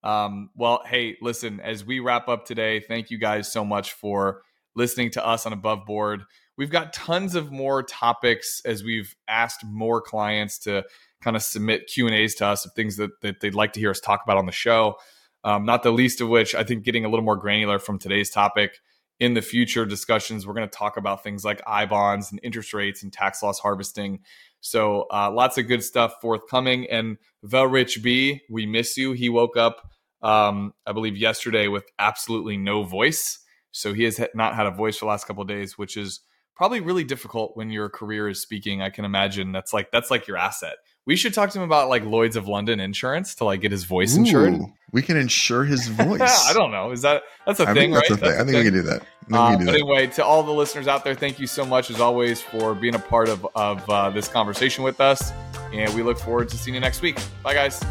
Um, 0.04 0.50
well, 0.56 0.82
hey, 0.86 1.18
listen, 1.22 1.60
as 1.60 1.86
we 1.86 2.00
wrap 2.00 2.28
up 2.28 2.46
today, 2.46 2.80
thank 2.82 3.10
you 3.10 3.18
guys 3.18 3.52
so 3.52 3.64
much 3.64 3.94
for 3.94 4.42
listening 4.76 5.12
to 5.12 5.26
us 5.26 5.46
on 5.46 5.54
Above 5.54 5.86
Board. 5.86 6.24
We've 6.58 6.70
got 6.70 6.94
tons 6.94 7.36
of 7.36 7.52
more 7.52 7.84
topics 7.84 8.62
as 8.66 8.84
we've 8.84 9.16
asked 9.28 9.66
more 9.66 10.02
clients 10.02 10.60
to 10.60 10.84
kind 11.22 11.36
of 11.36 11.42
submit 11.42 11.88
Q 11.88 12.06
and 12.06 12.16
A's 12.16 12.36
to 12.36 12.46
us 12.46 12.66
of 12.66 12.74
things 12.74 12.98
that, 12.98 13.10
that 13.22 13.40
they'd 13.40 13.56
like 13.56 13.74
to 13.74 13.80
hear 13.80 13.92
us 13.92 14.00
talk 14.00 14.22
about 14.24 14.38
on 14.38 14.46
the 14.46 14.52
show. 14.52 14.98
Um, 15.44 15.66
not 15.66 15.84
the 15.84 15.92
least 15.92 16.22
of 16.22 16.30
which, 16.30 16.54
I 16.54 16.64
think, 16.64 16.84
getting 16.84 17.06
a 17.06 17.10
little 17.10 17.26
more 17.26 17.36
granular 17.36 17.80
from 17.80 17.98
today's 17.98 18.30
topic. 18.30 18.80
In 19.20 19.34
the 19.34 19.42
future 19.42 19.86
discussions, 19.86 20.46
we're 20.46 20.54
going 20.54 20.68
to 20.68 20.78
talk 20.78 20.98
about 20.98 21.24
things 21.24 21.46
like 21.46 21.62
I 21.66 21.86
bonds 21.86 22.32
and 22.32 22.40
interest 22.44 22.74
rates 22.74 23.04
and 23.04 23.12
tax 23.12 23.42
loss 23.42 23.60
harvesting. 23.60 24.20
So, 24.66 25.08
uh, 25.12 25.30
lots 25.30 25.58
of 25.58 25.68
good 25.68 25.84
stuff 25.84 26.16
forthcoming. 26.22 26.90
And 26.90 27.18
the 27.42 27.68
Rich 27.68 28.02
B, 28.02 28.42
we 28.50 28.66
miss 28.66 28.96
you. 28.96 29.12
He 29.12 29.28
woke 29.28 29.58
up, 29.58 29.92
um, 30.22 30.74
I 30.88 30.94
believe, 30.94 31.18
yesterday 31.18 31.68
with 31.68 31.84
absolutely 32.00 32.56
no 32.56 32.84
voice. 32.84 33.40
So 33.72 33.94
he 33.94 34.04
has 34.04 34.22
not 34.34 34.56
had 34.56 34.66
a 34.66 34.72
voice 34.72 34.98
for 34.98 35.06
the 35.06 35.10
last 35.10 35.28
couple 35.28 35.42
of 35.42 35.50
days, 35.50 35.78
which 35.78 35.98
is 35.98 36.22
probably 36.56 36.80
really 36.80 37.04
difficult 37.04 37.58
when 37.58 37.72
your 37.72 37.90
career 37.90 38.30
is 38.30 38.42
speaking. 38.42 38.82
I 38.82 38.90
can 38.90 39.04
imagine 39.04 39.52
that's 39.52 39.74
like 39.74 39.92
that's 39.92 40.10
like 40.10 40.28
your 40.28 40.38
asset. 40.38 40.76
We 41.06 41.16
should 41.18 41.34
talk 41.34 41.50
to 41.52 41.60
him 41.60 41.66
about 41.66 41.90
like 41.90 42.06
Lloyd's 42.06 42.36
of 42.36 42.48
London 42.48 42.80
insurance 42.80 43.36
to 43.36 43.46
like 43.46 43.62
get 43.62 43.72
his 43.72 43.84
voice 43.84 44.16
insured. 44.16 44.62
We 44.92 45.02
can 45.02 45.18
insure 45.18 45.66
his 45.66 45.88
voice. 45.90 46.50
I 46.50 46.54
don't 46.54 46.72
know. 46.72 46.92
Is 46.92 47.02
that 47.02 47.24
that's 47.46 47.60
a 47.60 47.68
I 47.68 47.74
thing, 47.74 47.92
that's 47.92 48.10
right? 48.10 48.20
a 48.20 48.22
thing. 48.22 48.30
That's 48.30 48.42
I 48.42 48.46
think 48.46 48.58
we 48.58 48.64
can 48.64 48.74
do 48.74 48.82
that. 48.84 49.02
Uh, 49.02 49.50
we 49.52 49.58
can 49.58 49.60
do 49.60 49.66
but 49.66 49.76
anyway, 49.76 50.08
to 50.08 50.24
all 50.24 50.44
the 50.44 50.52
listeners 50.52 50.88
out 50.88 51.04
there, 51.04 51.16
thank 51.16 51.40
you 51.40 51.48
so 51.48 51.66
much 51.66 51.90
as 51.90 52.00
always 52.00 52.42
for 52.42 52.74
being 52.74 52.96
a 52.96 53.00
part 53.00 53.28
of 53.28 53.46
of 53.56 53.90
uh, 53.90 54.10
this 54.12 54.28
conversation 54.28 54.84
with 54.84 55.02
us, 55.02 55.32
and 55.74 55.94
we 55.94 56.04
look 56.04 56.20
forward 56.20 56.48
to 56.50 56.58
seeing 56.58 56.76
you 56.76 56.82
next 56.82 57.02
week. 57.02 57.20
Bye, 57.42 57.54
guys. 57.54 57.82